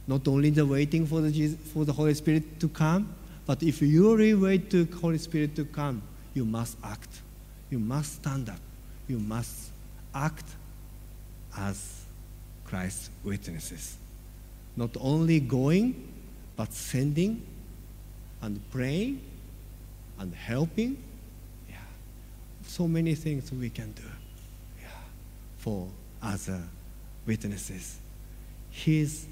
[0.07, 3.13] Not only the waiting for the Jesus, for the Holy Spirit to come,
[3.45, 6.01] but if you really wait to Holy Spirit to come,
[6.33, 7.09] you must act.
[7.69, 8.59] You must stand up.
[9.07, 9.71] You must
[10.13, 10.45] act
[11.57, 12.05] as
[12.65, 13.97] Christ's witnesses.
[14.75, 16.07] Not only going,
[16.55, 17.45] but sending
[18.41, 19.21] and praying
[20.19, 21.01] and helping.
[21.69, 21.75] Yeah.
[22.63, 24.03] So many things we can do
[24.81, 24.87] yeah.
[25.57, 25.87] for
[26.21, 26.61] other
[27.25, 27.99] witnesses.
[28.69, 29.25] His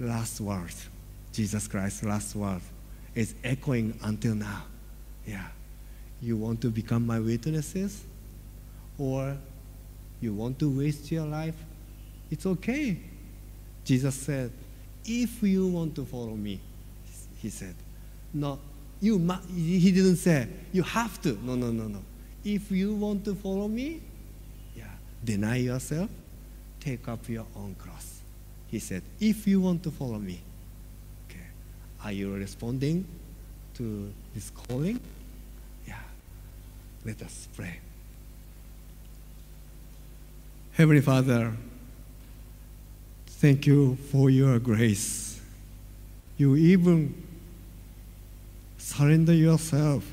[0.00, 0.74] last word,
[1.32, 2.60] Jesus Christ's last word,
[3.14, 4.64] is echoing until now.
[5.26, 5.46] Yeah.
[6.20, 8.04] You want to become my witnesses?
[8.98, 9.36] Or
[10.20, 11.54] you want to waste your life?
[12.30, 12.98] It's okay.
[13.84, 14.52] Jesus said,
[15.04, 16.60] if you want to follow me,
[17.36, 17.74] he said,
[18.34, 18.58] no,
[19.00, 21.38] you mu- he didn't say, you have to.
[21.42, 22.02] No, no, no, no.
[22.44, 24.02] If you want to follow me,
[24.76, 24.84] yeah,
[25.24, 26.10] deny yourself,
[26.80, 28.17] take up your own cross.
[28.70, 30.40] He said, if you want to follow me,
[31.28, 31.46] okay,
[32.04, 33.06] are you responding
[33.74, 35.00] to this calling?
[35.86, 35.94] Yeah.
[37.04, 37.78] Let us pray.
[40.72, 41.52] Heavenly Father,
[43.26, 45.40] thank you for your grace.
[46.36, 47.14] You even
[48.76, 50.04] surrender yourself,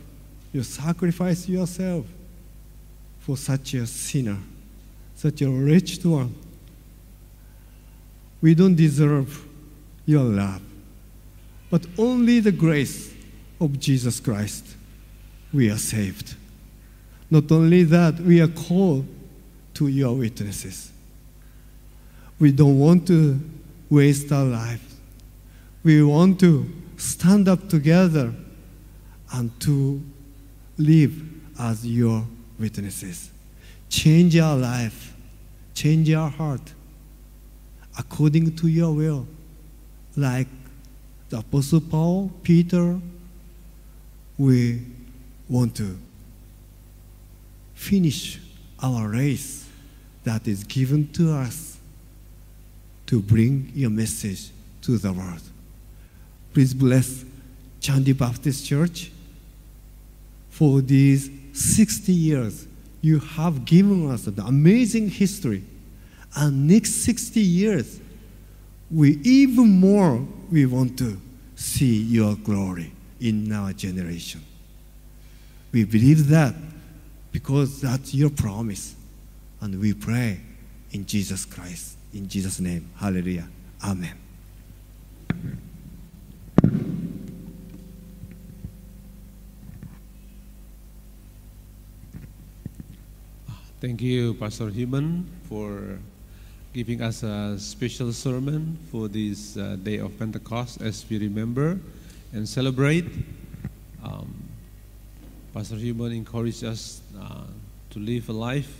[0.53, 2.06] you sacrifice yourself
[3.20, 4.38] for such a sinner,
[5.16, 6.34] such a wretched one.
[8.45, 9.43] We don't deserve
[10.05, 10.61] your love,
[11.71, 13.11] but only the grace
[13.59, 14.75] of Jesus Christ
[15.51, 16.35] we are saved.
[17.31, 19.07] Not only that, we are called
[19.73, 20.91] to your witnesses.
[22.37, 23.41] We don't want to
[23.89, 24.95] waste our lives.
[25.83, 28.31] We want to stand up together
[29.33, 30.03] and to
[30.77, 31.19] live
[31.59, 32.27] as your
[32.59, 33.31] witnesses.
[33.89, 35.15] Change our life,
[35.73, 36.74] change our heart
[37.97, 39.27] according to your will.
[40.15, 40.47] Like
[41.29, 42.99] the Apostle Paul, Peter,
[44.37, 44.81] we
[45.49, 45.97] want to
[47.73, 48.39] finish
[48.81, 49.67] our race
[50.23, 51.77] that is given to us
[53.07, 54.49] to bring your message
[54.81, 55.41] to the world.
[56.53, 57.23] Please bless
[57.81, 59.11] Chandi Baptist Church
[60.49, 62.65] for these 60 years.
[63.01, 65.63] You have given us an amazing history.
[66.36, 67.99] And next 60 years,
[68.91, 71.19] we even more we want to
[71.55, 74.41] see your glory in our generation.
[75.71, 76.53] We believe that
[77.31, 78.95] because that's your promise.
[79.61, 80.39] And we pray
[80.91, 82.89] in Jesus Christ, in Jesus' name.
[82.97, 83.47] Hallelujah.
[83.83, 84.15] Amen.
[93.81, 95.99] Thank you, Pastor Human, for
[96.76, 101.80] giving us a special sermon for this uh, day of Pentecost as we remember
[102.34, 103.05] and celebrate.
[104.03, 104.36] Um,
[105.53, 107.45] Pastor Human encouraged us uh,
[107.91, 108.76] to live a life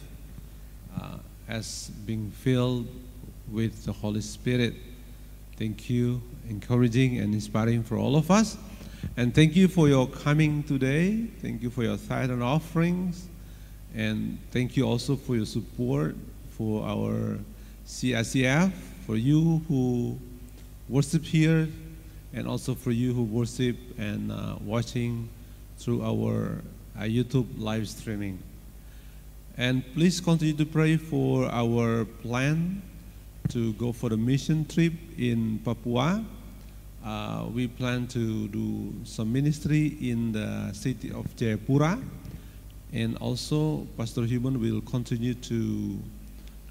[1.00, 2.86] uh, as being filled
[3.50, 4.74] with the Holy Spirit.
[5.56, 8.58] Thank you, encouraging and inspiring for all of us.
[9.16, 11.28] And thank you for your coming today.
[11.42, 13.30] Thank you for your tithe and offerings.
[13.96, 16.18] And thank you also for your support
[16.58, 17.40] for our
[17.86, 18.72] CICF,
[19.06, 20.18] for you who
[20.90, 21.68] worship here,
[22.34, 25.30] and also for you who worship and uh, watching
[25.78, 26.62] through our
[26.98, 28.40] uh, YouTube live streaming.
[29.58, 32.82] And please continue to pray for our plan
[33.50, 36.26] to go for the mission trip in Papua.
[37.06, 42.04] Uh, we plan to do some ministry in the city of Jayapura.
[42.92, 46.00] And also, Pastor Human will continue to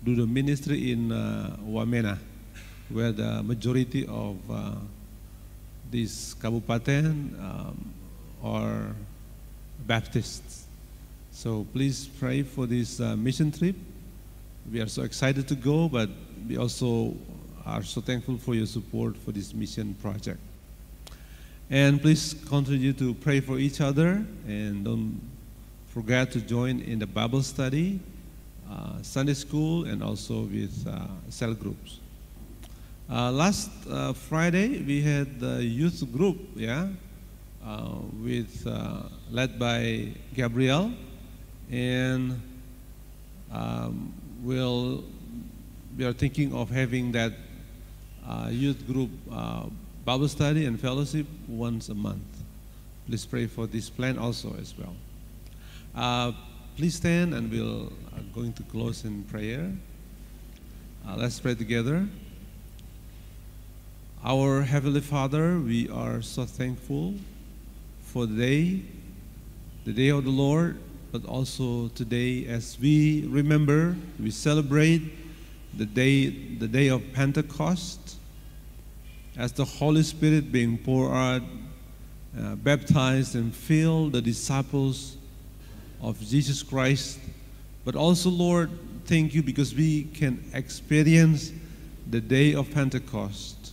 [0.05, 2.19] do the ministry in uh, Wamena,
[2.91, 4.73] where the majority of uh,
[5.91, 7.95] this kabupaten um,
[8.43, 8.95] are
[9.87, 10.67] Baptists.
[11.33, 13.77] So please pray for this uh, mission trip.
[14.71, 16.09] We are so excited to go, but
[16.49, 17.15] we also
[17.67, 20.39] are so thankful for your support for this mission project.
[21.71, 25.21] And please continue to pray for each other and don't
[25.89, 28.01] forget to join in the Bible study,
[28.71, 32.01] uh, Sunday school, and also with uh, cell groups.
[33.11, 36.89] Uh, last uh, Friday we had the youth group, yeah,
[37.65, 38.67] uh, with
[39.31, 40.91] led by Gabriel,
[41.71, 42.41] and
[43.53, 44.13] um,
[44.43, 45.05] we'll
[45.99, 47.33] we are thinking of having that
[48.51, 49.11] youth group
[50.05, 52.23] Bible study and fellowship once a month.
[53.07, 54.95] Please pray for this plan also as well.
[56.77, 59.71] Please stand and we'll uh, going to close in prayer.
[61.07, 62.09] Uh, let's pray together.
[64.25, 67.15] Our Heavenly Father, we are so thankful
[68.03, 68.83] for the day,
[69.85, 70.81] the day of the Lord,
[71.13, 75.03] but also today as we remember, we celebrate
[75.79, 78.17] the day, the day of Pentecost,
[79.37, 81.43] as the Holy Spirit being poured out,
[82.37, 85.14] uh, baptized and filled the disciples
[86.05, 87.19] of Jesus Christ.
[87.85, 88.71] But also, Lord,
[89.07, 91.53] thank you because we can experience
[92.11, 93.73] the day of Pentecost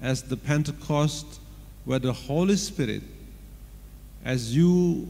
[0.00, 1.40] as the Pentecost
[1.84, 3.02] where the Holy Spirit,
[4.24, 5.08] as you,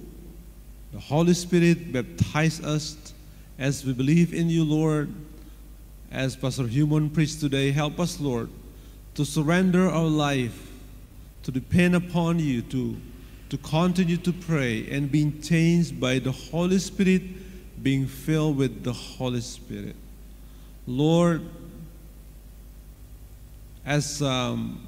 [0.92, 3.14] the Holy Spirit, baptize us
[3.58, 5.12] as we believe in you, Lord.
[6.10, 8.50] As Pastor Human preached today, help us, Lord,
[9.14, 10.70] to surrender our life,
[11.42, 12.96] to depend upon you, to,
[13.52, 17.20] to continue to pray and being changed by the Holy Spirit,
[17.82, 19.94] being filled with the Holy Spirit.
[20.86, 21.42] Lord,
[23.84, 24.82] as um,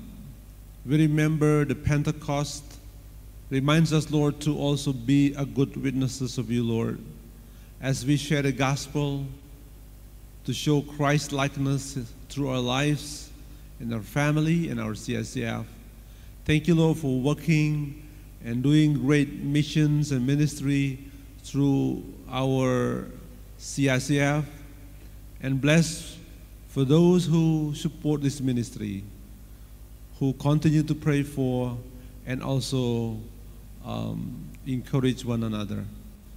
[0.87, 2.65] we remember the Pentecost,
[3.51, 6.99] reminds us, Lord, to also be a good witnesses of you, Lord,
[7.83, 9.27] as we share the gospel,
[10.47, 11.99] to show Christ likeness
[12.31, 13.29] through our lives
[13.79, 15.67] in our family and our CICF.
[16.47, 18.01] Thank you, Lord, for working
[18.45, 20.99] and doing great missions and ministry
[21.43, 23.07] through our
[23.59, 24.45] CICF.
[25.41, 26.19] And bless
[26.69, 29.03] for those who support this ministry,
[30.19, 31.77] who continue to pray for
[32.27, 33.19] and also
[33.85, 35.85] um, encourage one another.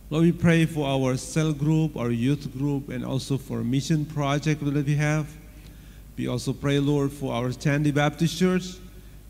[0.09, 4.63] Lord, we pray for our cell group, our youth group, and also for mission project
[4.63, 5.27] that we have.
[6.17, 8.75] We also pray, Lord, for our Chandy Baptist Church.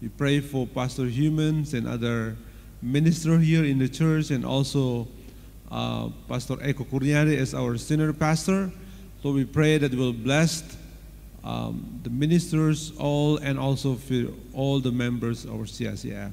[0.01, 2.37] We pray for Pastor Humans and other
[2.81, 5.07] minister here in the church, and also
[5.71, 8.71] uh, Pastor Eko Kurniari as our senior pastor.
[9.23, 10.77] So we pray that will bless
[11.43, 16.31] um, the ministers all and also for all the members of our CICF.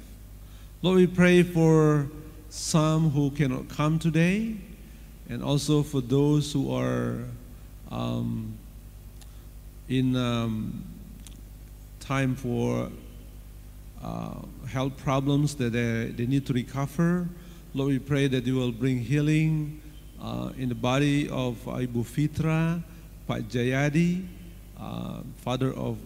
[0.83, 2.09] Lord, we pray for
[2.51, 4.57] some who cannot come today,
[5.29, 7.25] and also for those who are
[7.91, 8.57] um,
[9.89, 10.85] in um,
[12.01, 12.91] time for
[14.69, 17.29] health problems that they, they need to recover.
[17.75, 19.81] Lord, we pray that you will bring healing
[20.21, 22.83] uh, in the body of Ibu Fitra,
[23.27, 24.27] Pak Jayadi,
[24.81, 25.99] uh, father of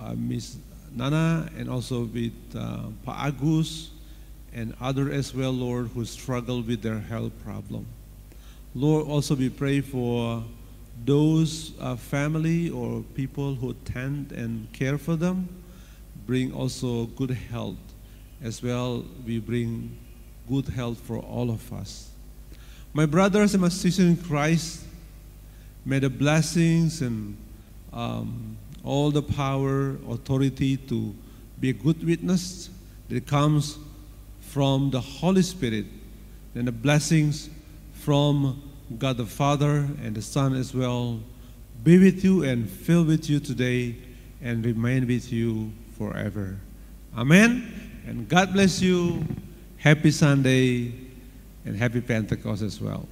[0.00, 0.56] uh, Miss
[0.94, 3.90] Nana, and also with uh, Pak Agus,
[4.52, 7.86] and other as well, Lord, who struggle with their health problem.
[8.74, 10.42] Lord, also we pray for
[11.04, 15.48] those uh, family or people who tend and care for them.
[16.28, 17.78] Bring also good health
[18.42, 19.02] as well.
[19.26, 19.96] We bring
[20.46, 22.10] good health for all of us.
[22.92, 24.84] My brothers and my sisters in Christ,
[25.86, 27.34] may the blessings and
[27.94, 31.14] um, all the power, authority to
[31.58, 32.68] be a good witness
[33.08, 33.78] that comes
[34.40, 35.86] from the Holy Spirit
[36.54, 37.48] and the blessings
[37.94, 38.62] from
[38.98, 41.20] God the Father and the Son as well
[41.82, 43.96] be with you and fill with you today
[44.42, 46.56] and remain with you forever.
[47.16, 48.02] Amen.
[48.06, 49.26] And God bless you.
[49.76, 50.92] Happy Sunday
[51.64, 53.06] and happy Pentecost as well.